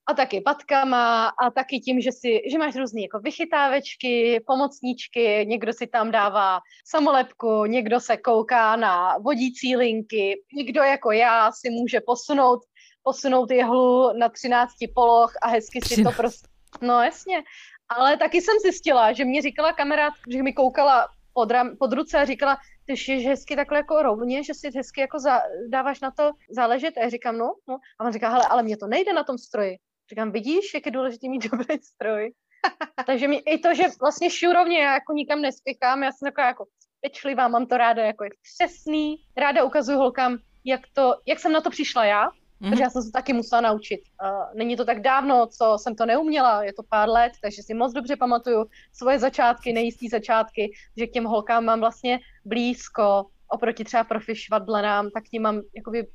A 0.09 0.13
taky 0.13 0.41
patkama 0.41 1.27
a 1.27 1.51
taky 1.51 1.79
tím, 1.79 2.01
že, 2.01 2.11
si, 2.11 2.41
že 2.51 2.57
máš 2.57 2.75
různé 2.75 3.01
jako 3.01 3.19
vychytávečky, 3.19 4.43
pomocníčky, 4.47 5.45
někdo 5.47 5.73
si 5.73 5.87
tam 5.87 6.11
dává 6.11 6.59
samolepku, 6.85 7.65
někdo 7.65 7.99
se 7.99 8.17
kouká 8.17 8.75
na 8.75 9.17
vodící 9.17 9.75
linky, 9.75 10.43
někdo 10.53 10.81
jako 10.83 11.11
já 11.11 11.51
si 11.51 11.69
může 11.69 12.01
posunout, 12.01 12.59
posunout 13.03 13.51
jehlu 13.51 14.17
na 14.19 14.29
13 14.29 14.71
poloh 14.95 15.33
a 15.41 15.47
hezky 15.47 15.81
si 15.81 16.03
to 16.03 16.11
prostě... 16.11 16.47
No 16.81 17.03
jasně. 17.03 17.43
Ale 17.89 18.17
taky 18.17 18.41
jsem 18.41 18.59
zjistila, 18.59 19.13
že 19.13 19.25
mě 19.25 19.41
říkala 19.41 19.73
kamarád, 19.73 20.13
že 20.29 20.43
mi 20.43 20.53
koukala 20.53 21.07
pod, 21.33 21.51
ram, 21.51 21.77
pod 21.77 21.93
ruce 21.93 22.19
a 22.19 22.25
říkala, 22.25 22.57
ty 22.85 22.97
šiješ 22.97 23.25
hezky 23.27 23.55
takhle 23.55 23.77
jako 23.77 24.01
rovně, 24.01 24.43
že 24.43 24.53
si 24.53 24.71
hezky 24.75 25.01
jako 25.01 25.19
za, 25.19 25.41
dáváš 25.69 25.99
na 25.99 26.11
to 26.11 26.31
záležet. 26.49 26.97
A 26.97 27.01
já 27.01 27.09
říkám, 27.09 27.37
no, 27.37 27.53
no. 27.67 27.77
A 27.99 28.05
on 28.05 28.13
říká, 28.13 28.29
hele, 28.29 28.45
ale 28.49 28.63
mě 28.63 28.77
to 28.77 28.87
nejde 28.87 29.13
na 29.13 29.23
tom 29.23 29.37
stroji. 29.37 29.77
Říkám, 30.09 30.31
vidíš, 30.31 30.73
jak 30.73 30.85
je 30.85 30.91
důležité 30.91 31.27
mít 31.29 31.51
dobrý 31.51 31.77
stroj. 31.81 32.33
Takže 33.05 33.27
mi 33.27 33.35
i 33.35 33.57
to, 33.57 33.73
že 33.73 33.83
vlastně 34.01 34.29
šiju 34.29 34.53
rovně, 34.53 34.79
já 34.79 34.93
jako 34.93 35.13
nikam 35.13 35.41
nespěchám, 35.41 36.03
já 36.03 36.11
jsem 36.11 36.25
taková 36.25 36.47
jako 36.47 36.65
pečlivá, 37.01 37.47
mám 37.47 37.65
to 37.65 37.77
ráda 37.77 38.03
jako 38.03 38.25
přesný, 38.41 39.15
ráda 39.37 39.63
ukazuju 39.63 39.97
holkám, 39.97 40.37
jak, 40.65 40.81
to, 40.93 41.13
jak 41.25 41.39
jsem 41.39 41.51
na 41.51 41.61
to 41.61 41.69
přišla 41.69 42.05
já, 42.05 42.29
Mm-hmm. 42.61 42.69
Takže 42.69 42.83
já 42.83 42.89
jsem 42.89 43.01
se 43.01 43.11
taky 43.11 43.33
musela 43.33 43.61
naučit. 43.61 44.01
Uh, 44.23 44.57
není 44.57 44.75
to 44.75 44.85
tak 44.85 45.01
dávno, 45.01 45.47
co 45.47 45.77
jsem 45.79 45.95
to 45.95 46.05
neuměla, 46.05 46.63
je 46.63 46.73
to 46.73 46.83
pár 46.83 47.09
let, 47.09 47.31
takže 47.41 47.63
si 47.63 47.73
moc 47.73 47.93
dobře 47.93 48.15
pamatuju 48.15 48.65
svoje 48.93 49.19
začátky, 49.19 49.73
nejistý 49.73 50.09
začátky, 50.09 50.71
že 50.97 51.07
k 51.07 51.11
těm 51.11 51.25
holkám 51.25 51.65
mám 51.65 51.79
vlastně 51.79 52.19
blízko, 52.45 53.25
oproti 53.47 53.83
třeba 53.83 54.03
profi 54.03 54.35
švadlenám, 54.35 55.09
tak 55.09 55.23
tím 55.23 55.41
mám 55.41 55.61
jakoby 55.75 56.07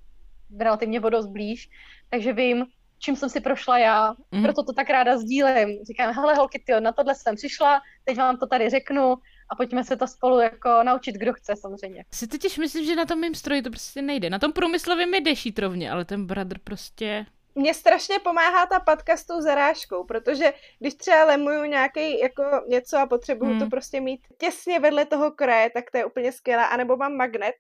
relativně 0.61 1.01
vodost 1.01 1.27
blíž, 1.27 1.69
takže 2.11 2.33
vím, 2.33 2.67
čím 2.99 3.17
jsem 3.17 3.29
si 3.29 3.41
prošla 3.41 3.79
já, 3.79 4.13
mm-hmm. 4.13 4.43
proto 4.43 4.63
to 4.63 4.73
tak 4.73 4.91
ráda 4.91 5.19
sdílím. 5.19 5.85
Říkám, 5.85 6.15
hele 6.15 6.35
holky, 6.35 6.63
tyjo, 6.67 6.81
na 6.81 6.93
tohle 6.93 7.15
jsem 7.15 7.37
přišla, 7.37 7.81
teď 8.05 8.19
vám 8.19 8.37
to 8.37 8.47
tady 8.47 8.71
řeknu, 8.71 9.15
a 9.53 9.55
pojďme 9.55 9.85
se 9.85 9.97
to 9.97 10.07
spolu 10.07 10.41
jako 10.41 10.83
naučit, 10.83 11.15
kdo 11.15 11.33
chce 11.33 11.57
samozřejmě. 11.57 12.05
Si 12.15 12.27
totiž 12.27 12.59
myslím, 12.59 12.85
že 12.85 12.97
na 12.97 13.05
tom 13.05 13.21
mým 13.21 13.35
stroji 13.35 13.63
to 13.63 13.71
prostě 13.71 14.03
nejde. 14.03 14.31
Na 14.31 14.39
tom 14.39 14.53
průmyslovém 14.53 15.15
je 15.15 15.21
dešít 15.21 15.59
rovně, 15.59 15.91
ale 15.91 16.05
ten 16.05 16.27
brother 16.27 16.59
prostě... 16.65 17.27
Mně 17.55 17.75
strašně 17.75 18.19
pomáhá 18.19 18.67
ta 18.67 18.81
patka 18.81 19.17
s 19.17 19.27
tou 19.27 19.41
zarážkou, 19.41 20.05
protože 20.05 20.53
když 20.79 20.95
třeba 20.95 21.25
lemuju 21.25 21.65
nějaký 21.65 22.21
jako 22.21 22.43
něco 22.69 22.99
a 22.99 23.07
potřebuju 23.07 23.51
hmm. 23.51 23.61
to 23.61 23.67
prostě 23.67 24.01
mít 24.01 24.21
těsně 24.39 24.81
vedle 24.81 25.05
toho 25.05 25.31
kraje, 25.31 25.71
tak 25.71 25.91
to 25.91 25.99
je 25.99 26.05
úplně 26.05 26.33
skvělé. 26.33 26.69
A 26.69 26.77
nebo 26.77 26.97
mám 26.97 27.17
magnet 27.17 27.57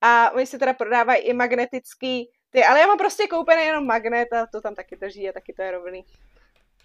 a 0.00 0.30
oni 0.30 0.46
se 0.46 0.58
teda 0.58 0.72
prodávají 0.72 1.22
i 1.22 1.32
magnetický 1.32 2.30
ty, 2.50 2.64
ale 2.64 2.80
já 2.80 2.86
mám 2.86 2.98
prostě 2.98 3.26
koupený 3.26 3.62
jenom 3.62 3.86
magnet 3.86 4.32
a 4.32 4.46
to 4.46 4.60
tam 4.60 4.74
taky 4.74 4.96
drží 4.96 5.28
a 5.28 5.32
taky 5.32 5.52
to 5.52 5.62
je 5.62 5.70
rovný. 5.70 6.04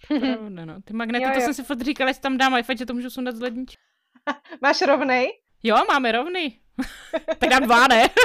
Pravda, 0.08 0.64
no. 0.64 0.82
Ty 0.82 0.92
magnety, 0.92 1.24
jo, 1.24 1.30
jo. 1.30 1.34
to 1.34 1.40
jsem 1.40 1.54
si 1.54 1.64
fakt 1.64 1.82
říkala, 1.82 2.10
jestli 2.10 2.22
tam 2.22 2.38
dám 2.38 2.58
iPad, 2.58 2.78
že 2.78 2.86
to 2.86 2.94
můžu 2.94 3.10
sundat 3.10 3.36
z 3.36 3.40
ledničky. 3.40 3.82
Máš 4.62 4.82
rovnej? 4.82 5.28
Jo, 5.62 5.76
máme 5.88 6.12
rovný. 6.12 6.58
tak 7.38 7.50
dám 7.50 7.62
dva, 7.62 7.86
ne? 7.86 8.08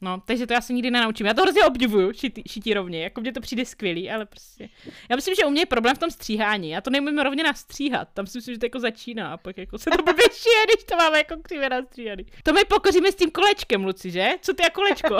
No, 0.00 0.22
takže 0.26 0.46
to 0.46 0.52
já 0.52 0.60
se 0.60 0.72
nikdy 0.72 0.90
nenaučím. 0.90 1.26
Já 1.26 1.34
to 1.34 1.42
hrozně 1.42 1.64
obdivuju, 1.64 2.12
šití, 2.12 2.42
šití 2.50 2.74
rovně. 2.74 3.02
Jako 3.02 3.20
mně 3.20 3.32
to 3.32 3.40
přijde 3.40 3.64
skvělý, 3.64 4.10
ale 4.10 4.26
prostě. 4.26 4.68
Já 5.10 5.16
myslím, 5.16 5.34
že 5.34 5.44
u 5.44 5.50
mě 5.50 5.62
je 5.62 5.66
problém 5.66 5.96
v 5.96 5.98
tom 5.98 6.10
stříhání. 6.10 6.70
Já 6.70 6.80
to 6.80 6.90
neumím 6.90 7.18
rovně 7.18 7.44
nastříhat. 7.44 8.08
Tam 8.14 8.26
si 8.26 8.38
myslím, 8.38 8.54
že 8.54 8.58
to 8.58 8.66
jako 8.66 8.80
začíná 8.80 9.32
a 9.32 9.36
pak 9.36 9.58
jako 9.58 9.78
se 9.78 9.90
to 9.90 10.02
blbě 10.02 10.24
šije, 10.32 10.64
když 10.64 10.84
to 10.84 10.96
máme 10.96 11.18
jako 11.18 11.34
křivě 11.42 11.68
nastříhaný. 11.68 12.26
To 12.42 12.52
my 12.52 12.64
pokoříme 12.64 13.12
s 13.12 13.14
tím 13.14 13.30
kolečkem, 13.30 13.84
Luci, 13.84 14.10
že? 14.10 14.30
Co 14.40 14.54
ty 14.54 14.62
a 14.62 14.70
kolečko? 14.70 15.18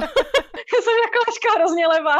Já 0.75 0.83
jsem 0.83 0.93
jako 1.05 1.19
kolečka 1.25 1.49
hrozně 1.59 1.87
levá. 1.87 2.17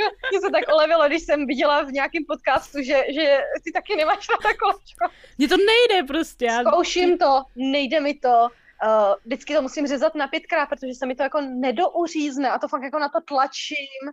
Jo, 0.00 0.06
Mě 0.30 0.40
se 0.40 0.50
tak 0.50 0.64
olevilo, 0.74 1.06
když 1.08 1.22
jsem 1.22 1.46
viděla 1.46 1.82
v 1.82 1.92
nějakém 1.92 2.22
podcastu, 2.28 2.82
že, 2.82 3.04
že 3.14 3.38
ty 3.64 3.72
taky 3.72 3.96
nemáš 3.96 4.28
na 4.28 4.36
to 4.36 4.58
kolečko. 4.58 5.04
Mně 5.38 5.48
to 5.48 5.56
nejde 5.56 6.06
prostě. 6.06 6.44
Já... 6.44 6.60
Zkouším 6.62 7.18
to, 7.18 7.42
nejde 7.56 8.00
mi 8.00 8.14
to. 8.14 8.48
Uh, 8.84 9.14
vždycky 9.24 9.54
to 9.54 9.62
musím 9.62 9.86
řezat 9.86 10.14
na 10.14 10.28
pětkrát, 10.28 10.68
protože 10.68 10.94
se 10.94 11.06
mi 11.06 11.14
to 11.14 11.22
jako 11.22 11.40
nedouřízne 11.40 12.50
a 12.50 12.58
to 12.58 12.68
fakt 12.68 12.82
jako 12.82 12.98
na 12.98 13.08
to 13.08 13.20
tlačím. 13.28 14.12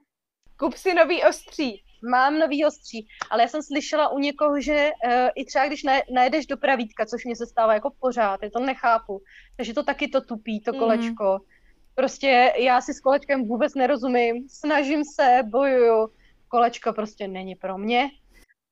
Kup 0.59 0.73
si 0.75 0.93
nový 0.93 1.23
ostří. 1.23 1.83
Mám 2.11 2.39
nový 2.39 2.65
ostří, 2.65 3.07
ale 3.31 3.41
já 3.43 3.47
jsem 3.47 3.63
slyšela 3.63 4.09
u 4.09 4.19
někoho, 4.19 4.61
že 4.61 4.91
uh, 5.05 5.11
i 5.35 5.45
třeba 5.45 5.67
když 5.67 5.83
ne, 5.83 6.01
najedeš 6.13 6.45
do 6.45 6.57
pravítka, 6.57 7.05
což 7.05 7.25
mě 7.25 7.35
se 7.35 7.45
stává 7.45 7.73
jako 7.73 7.91
pořád, 7.99 8.39
já 8.43 8.49
to 8.49 8.59
nechápu, 8.59 9.21
takže 9.57 9.73
to 9.73 9.83
taky 9.83 10.07
to 10.07 10.21
tupí, 10.21 10.61
to 10.61 10.71
Mhm. 10.71 10.79
kolečko. 10.79 11.39
Prostě 11.95 12.53
já 12.57 12.81
si 12.81 12.93
s 12.93 12.99
kolečkem 12.99 13.47
vůbec 13.47 13.75
nerozumím, 13.75 14.49
snažím 14.49 15.03
se, 15.15 15.39
bojuju, 15.45 16.07
kolečko 16.47 16.93
prostě 16.93 17.27
není 17.27 17.55
pro 17.55 17.77
mě, 17.77 18.09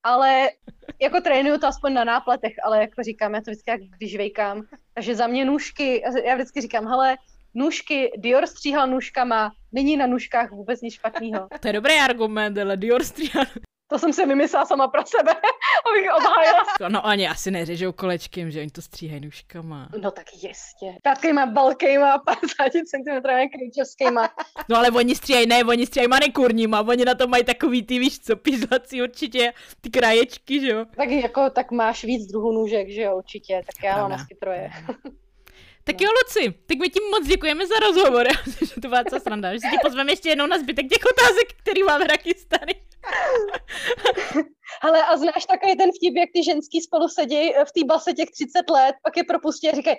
ale 0.02 0.50
jako 1.02 1.20
trénuju 1.20 1.58
to 1.58 1.66
aspoň 1.66 1.92
na 1.92 2.04
nápletech, 2.04 2.52
ale 2.64 2.80
jako 2.80 3.02
říkám, 3.02 3.34
já 3.34 3.40
to 3.40 3.50
vždycky 3.50 3.70
jak 3.70 3.80
když 3.80 4.16
vejkám, 4.16 4.62
takže 4.94 5.14
za 5.14 5.26
mě 5.26 5.44
nůžky, 5.44 6.02
já 6.24 6.34
vždycky 6.34 6.60
říkám, 6.60 6.86
hele, 6.86 7.16
nůžky, 7.54 8.12
Dior 8.16 8.46
stříhal 8.46 8.86
nůžkama, 8.86 9.52
není 9.72 9.96
na 9.96 10.06
nůžkách 10.06 10.50
vůbec 10.50 10.80
nic 10.80 10.94
špatného. 10.94 11.48
To 11.60 11.68
je 11.68 11.72
dobrý 11.72 11.94
argument, 11.94 12.58
ale 12.58 12.76
Dior 12.76 13.04
stříhá. 13.04 13.44
To 13.86 13.98
jsem 13.98 14.12
si 14.12 14.26
vymyslela 14.26 14.66
sama 14.66 14.88
pro 14.88 15.02
sebe, 15.06 15.32
abych 15.90 16.10
obhájila. 16.16 16.64
No 16.88 17.02
oni 17.02 17.28
asi 17.28 17.50
neřežou 17.50 17.92
kolečkem, 17.92 18.50
že 18.50 18.60
oni 18.60 18.70
to 18.70 18.82
stříhají 18.82 19.20
nůžkama. 19.20 19.88
No 20.02 20.10
tak 20.10 20.26
jistě. 20.32 20.94
Takýma 21.02 21.44
velkýma 21.44 22.18
50 22.18 22.70
cm 22.72 23.22
kryčovskýma. 23.58 24.28
No 24.68 24.76
ale 24.76 24.90
oni 24.90 25.14
stříhají, 25.14 25.46
ne, 25.46 25.64
oni 25.64 25.86
stříhají 25.86 26.08
manikurníma, 26.08 26.80
oni 26.80 27.04
na 27.04 27.14
to 27.14 27.26
mají 27.26 27.44
takový 27.44 27.82
ty, 27.82 27.98
víš 27.98 28.20
co, 28.20 28.36
pížlací 28.36 29.02
určitě, 29.02 29.52
ty 29.80 29.90
kraječky, 29.90 30.60
že 30.60 30.68
jo. 30.68 30.84
Tak 30.96 31.08
jako, 31.10 31.50
tak 31.50 31.70
máš 31.70 32.04
víc 32.04 32.26
druhů 32.26 32.52
nůžek, 32.52 32.90
že 32.90 33.02
jo, 33.02 33.16
určitě. 33.16 33.62
Tak 33.66 33.84
já 33.84 33.96
mám 33.96 34.12
asi 34.12 34.34
troje. 34.40 34.70
Tak 35.84 36.00
jo, 36.00 36.10
Luci, 36.10 36.54
tak 36.66 36.78
my 36.78 36.88
ti 36.88 37.00
moc 37.10 37.26
děkujeme 37.26 37.66
za 37.66 37.74
rozhovor, 37.74 38.26
já 38.32 38.32
myslím, 38.46 38.68
že 38.68 38.80
to 38.80 38.88
byla 38.88 39.04
co 39.04 39.20
sranda, 39.20 39.52
že 39.52 39.60
si 39.60 39.70
ti 39.70 39.76
pozveme 39.82 40.12
ještě 40.12 40.28
jednou 40.28 40.46
na 40.46 40.58
zbytek 40.58 40.88
těch 40.88 41.02
otázek, 41.12 41.52
který 41.62 41.82
máme 41.82 42.04
nachystaný. 42.04 42.72
Ale 44.82 45.04
a 45.04 45.16
znáš 45.16 45.46
takový 45.46 45.76
ten 45.76 45.90
vtip, 45.96 46.14
jak 46.16 46.28
ty 46.34 46.44
ženský 46.44 46.80
spolu 46.80 47.08
sedí 47.08 47.52
v 47.68 47.72
té 47.72 47.84
base 47.86 48.12
těch 48.12 48.30
30 48.30 48.70
let, 48.70 48.94
pak 49.02 49.16
je 49.16 49.24
propustí 49.24 49.68
a 49.68 49.74
říkají, 49.74 49.96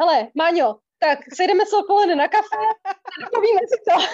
hele, 0.00 0.28
Máňo, 0.34 0.76
tak 0.98 1.18
sejdeme 1.34 1.66
se 1.66 1.76
odpoledne 1.76 2.14
na 2.14 2.28
kafe 2.28 2.56
a 2.86 2.90
povíme 3.34 3.60
si 3.68 3.78
to. 3.88 4.06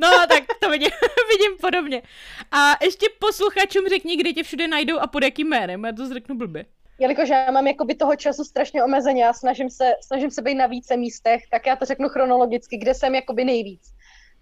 No, 0.00 0.10
tak 0.28 0.44
to 0.60 0.70
vidím, 0.70 0.90
vidím 1.28 1.56
podobně. 1.60 2.02
A 2.50 2.84
ještě 2.84 3.06
posluchačům 3.18 3.88
řekni, 3.88 4.16
kde 4.16 4.32
tě 4.32 4.42
všude 4.42 4.68
najdou 4.68 4.98
a 4.98 5.06
pod 5.06 5.22
jakým 5.22 5.48
jménem, 5.48 5.84
já 5.84 5.92
to 5.92 6.14
řeknu 6.14 6.36
blbě. 6.36 6.64
Jelikož 6.98 7.28
já 7.28 7.50
mám 7.50 7.66
jakoby 7.66 7.94
toho 7.94 8.16
času 8.16 8.44
strašně 8.44 8.84
omezeně 8.84 9.28
a 9.28 9.32
snažím 9.32 9.70
se, 9.70 9.92
snažím 10.06 10.30
se 10.30 10.42
být 10.42 10.54
na 10.54 10.66
více 10.66 10.96
místech, 10.96 11.42
tak 11.50 11.66
já 11.66 11.76
to 11.76 11.84
řeknu 11.84 12.08
chronologicky, 12.08 12.76
kde 12.76 12.94
jsem 12.94 13.14
jakoby 13.14 13.44
nejvíc. 13.44 13.82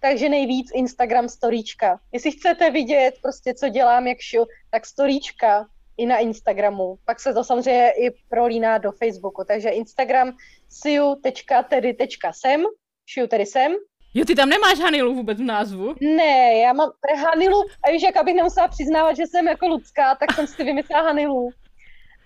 Takže 0.00 0.28
nejvíc 0.28 0.70
Instagram 0.74 1.28
storíčka. 1.28 2.00
Jestli 2.12 2.30
chcete 2.30 2.70
vidět 2.70 3.14
prostě, 3.22 3.54
co 3.54 3.68
dělám, 3.68 4.06
jak 4.06 4.18
šiju, 4.20 4.46
tak 4.70 4.86
storíčka 4.86 5.66
i 5.96 6.06
na 6.06 6.18
Instagramu. 6.18 6.96
Pak 7.04 7.20
se 7.20 7.34
to 7.34 7.44
samozřejmě 7.44 7.90
i 7.90 8.10
prolíná 8.28 8.78
do 8.78 8.92
Facebooku. 8.92 9.44
Takže 9.48 9.68
Instagram 9.68 10.32
siu.tedy.sem, 10.68 12.64
šiju 13.06 13.26
tedy 13.26 13.46
sem. 13.46 13.72
Jo, 14.14 14.24
ty 14.24 14.34
tam 14.34 14.48
nemáš 14.48 14.78
Hanilu 14.78 15.14
vůbec 15.14 15.38
v 15.38 15.44
názvu? 15.44 15.94
Ne, 16.00 16.58
já 16.58 16.72
mám 16.72 16.90
Hanilu, 17.24 17.62
a 17.84 17.90
víš, 17.90 18.02
jak 18.02 18.16
abych 18.16 18.34
nemusela 18.34 18.68
přiznávat, 18.68 19.16
že 19.16 19.26
jsem 19.26 19.48
jako 19.48 19.68
lidská, 19.68 20.14
tak 20.14 20.32
jsem 20.32 20.46
si 20.46 20.64
vymyslela 20.64 21.02
Hanilu. 21.02 21.50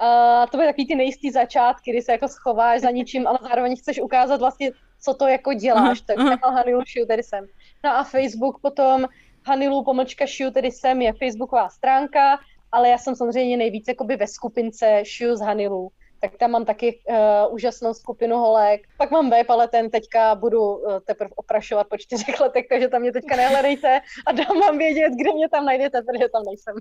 A 0.00 0.46
to 0.46 0.56
byly 0.56 0.68
takový 0.68 0.86
ty 0.86 0.94
nejistý 0.94 1.30
začátky, 1.30 1.90
kdy 1.90 2.02
se 2.02 2.12
jako 2.12 2.28
schováš 2.28 2.80
za 2.80 2.90
ničím, 2.90 3.26
ale 3.26 3.38
zároveň 3.42 3.76
chceš 3.76 4.00
ukázat 4.00 4.40
vlastně, 4.40 4.70
co 5.02 5.14
to 5.14 5.26
jako 5.26 5.52
děláš. 5.52 6.00
Tak 6.00 6.16
mal 6.16 6.52
Hanilu 6.52 6.82
šiju, 6.86 7.06
tedy 7.06 7.22
jsem. 7.22 7.46
No 7.84 7.90
a 7.90 8.04
Facebook 8.04 8.60
potom, 8.60 9.06
Hanilu 9.46 9.84
pomlčka 9.84 10.26
šiju, 10.26 10.50
tedy 10.50 10.70
jsem, 10.70 11.02
je 11.02 11.12
facebooková 11.12 11.68
stránka, 11.68 12.38
ale 12.72 12.88
já 12.88 12.98
jsem 12.98 13.16
samozřejmě 13.16 13.56
nejvíc 13.56 13.88
jakoby 13.88 14.16
ve 14.16 14.26
skupince 14.26 15.00
šiju 15.02 15.36
z 15.36 15.40
Hanilu. 15.40 15.88
Tak 16.20 16.36
tam 16.36 16.50
mám 16.50 16.64
taky 16.64 17.00
uh, 17.08 17.54
úžasnou 17.54 17.94
skupinu 17.94 18.36
holek. 18.36 18.80
Pak 18.98 19.10
mám 19.10 19.30
web, 19.30 19.50
ale 19.50 19.68
ten 19.68 19.90
teďka 19.90 20.34
budu 20.34 20.76
uh, 20.76 21.00
teprve 21.06 21.30
oprašovat 21.36 21.86
po 21.88 21.96
čtyřech 21.96 22.40
letech, 22.40 22.66
takže 22.68 22.88
tam 22.88 23.00
mě 23.00 23.12
teďka 23.12 23.36
nehledejte 23.36 24.00
a 24.26 24.32
dám 24.32 24.60
vám 24.60 24.78
vědět, 24.78 25.12
kde 25.16 25.32
mě 25.32 25.48
tam 25.48 25.64
najdete, 25.64 26.02
protože 26.02 26.28
tam 26.28 26.42
nejsem. 26.46 26.74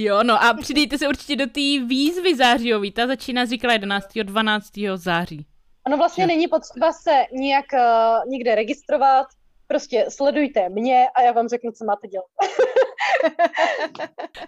Jo, 0.00 0.22
no 0.22 0.44
a 0.44 0.54
přidejte 0.54 0.98
se 0.98 1.08
určitě 1.08 1.36
do 1.36 1.46
té 1.46 1.86
výzvy 1.86 2.36
zářijový, 2.36 2.92
ta 2.92 3.06
začíná 3.06 3.44
říkala 3.44 3.72
11. 3.72 4.06
12. 4.22 4.70
září. 4.94 5.46
Ono 5.86 5.96
vlastně 5.96 6.24
Jo. 6.24 6.28
není 6.28 6.48
potřeba 6.48 6.92
se 6.92 7.24
nijak 7.32 7.64
uh, 7.72 8.30
nikde 8.30 8.54
registrovat, 8.54 9.26
prostě 9.66 10.06
sledujte 10.08 10.68
mě 10.68 11.06
a 11.14 11.22
já 11.22 11.32
vám 11.32 11.48
řeknu, 11.48 11.72
co 11.72 11.84
máte 11.84 12.08
dělat. 12.08 12.26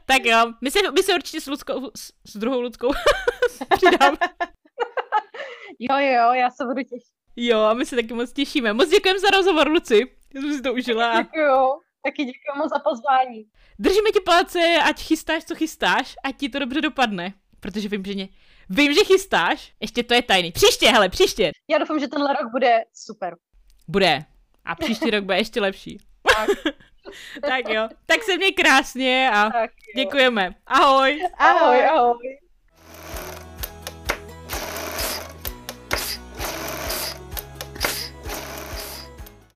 Tak 0.07 0.25
jo, 0.25 0.53
my 0.61 0.71
se, 0.71 0.79
my 0.93 1.03
se 1.03 1.15
určitě 1.15 1.41
s, 1.41 1.47
Luckou, 1.47 1.91
s, 1.97 2.13
s 2.27 2.37
druhou 2.37 2.61
Luckou 2.61 2.89
přidáme. 3.77 4.17
Jo, 5.79 5.97
jo, 5.99 6.33
já 6.33 6.51
se 6.51 6.65
budu 6.65 6.83
těšit. 6.83 7.15
Jo, 7.37 7.61
a 7.61 7.75
my 7.75 7.87
se 7.87 7.97
taky 7.97 8.15
moc 8.15 8.33
těšíme. 8.33 8.73
Moc 8.73 8.89
děkujeme 8.89 9.21
za 9.21 9.31
rozhovor, 9.31 9.69
Luci. 9.69 10.01
Já 10.35 10.41
jsem 10.41 10.55
si 10.55 10.63
to 10.63 10.75
užila. 10.75 11.23
Děkuju. 11.23 11.81
Taky 12.03 12.25
děkuji 12.25 12.59
moc 12.59 12.71
za 12.71 12.79
pozvání. 12.79 13.45
Držíme 13.79 14.11
ti 14.11 14.21
palce, 14.21 14.59
ať 14.85 15.01
chystáš, 15.03 15.45
co 15.45 15.55
chystáš, 15.55 16.15
ať 16.25 16.37
ti 16.37 16.49
to 16.49 16.59
dobře 16.59 16.81
dopadne. 16.81 17.35
Protože 17.61 17.89
vím, 17.89 18.05
že, 18.05 18.15
ně... 18.15 18.29
vím, 18.71 18.95
že 18.95 19.05
chystáš. 19.05 19.73
Ještě 19.81 20.03
to 20.03 20.15
je 20.15 20.23
tajný. 20.23 20.53
Příště, 20.53 20.91
hele, 20.91 21.09
příště. 21.09 21.53
Já 21.71 21.79
doufám, 21.79 22.01
že 22.01 22.09
tenhle 22.09 22.33
rok 22.33 22.51
bude 22.51 22.85
super. 22.95 23.37
Bude. 23.89 24.25
A 24.65 24.75
příští 24.75 25.11
rok 25.11 25.25
bude 25.25 25.37
ještě 25.37 25.61
lepší. 25.61 25.99
Tak. 26.35 26.49
tak 27.41 27.69
jo. 27.69 27.89
Tak 28.07 28.23
se 28.23 28.37
měj 28.37 28.53
krásně 28.53 29.31
a 29.35 29.51
Tak, 29.51 29.71
děkujeme. 29.97 30.55
Ahoj. 30.67 31.21
Ahoj, 31.39 31.87
ahoj. 31.87 32.39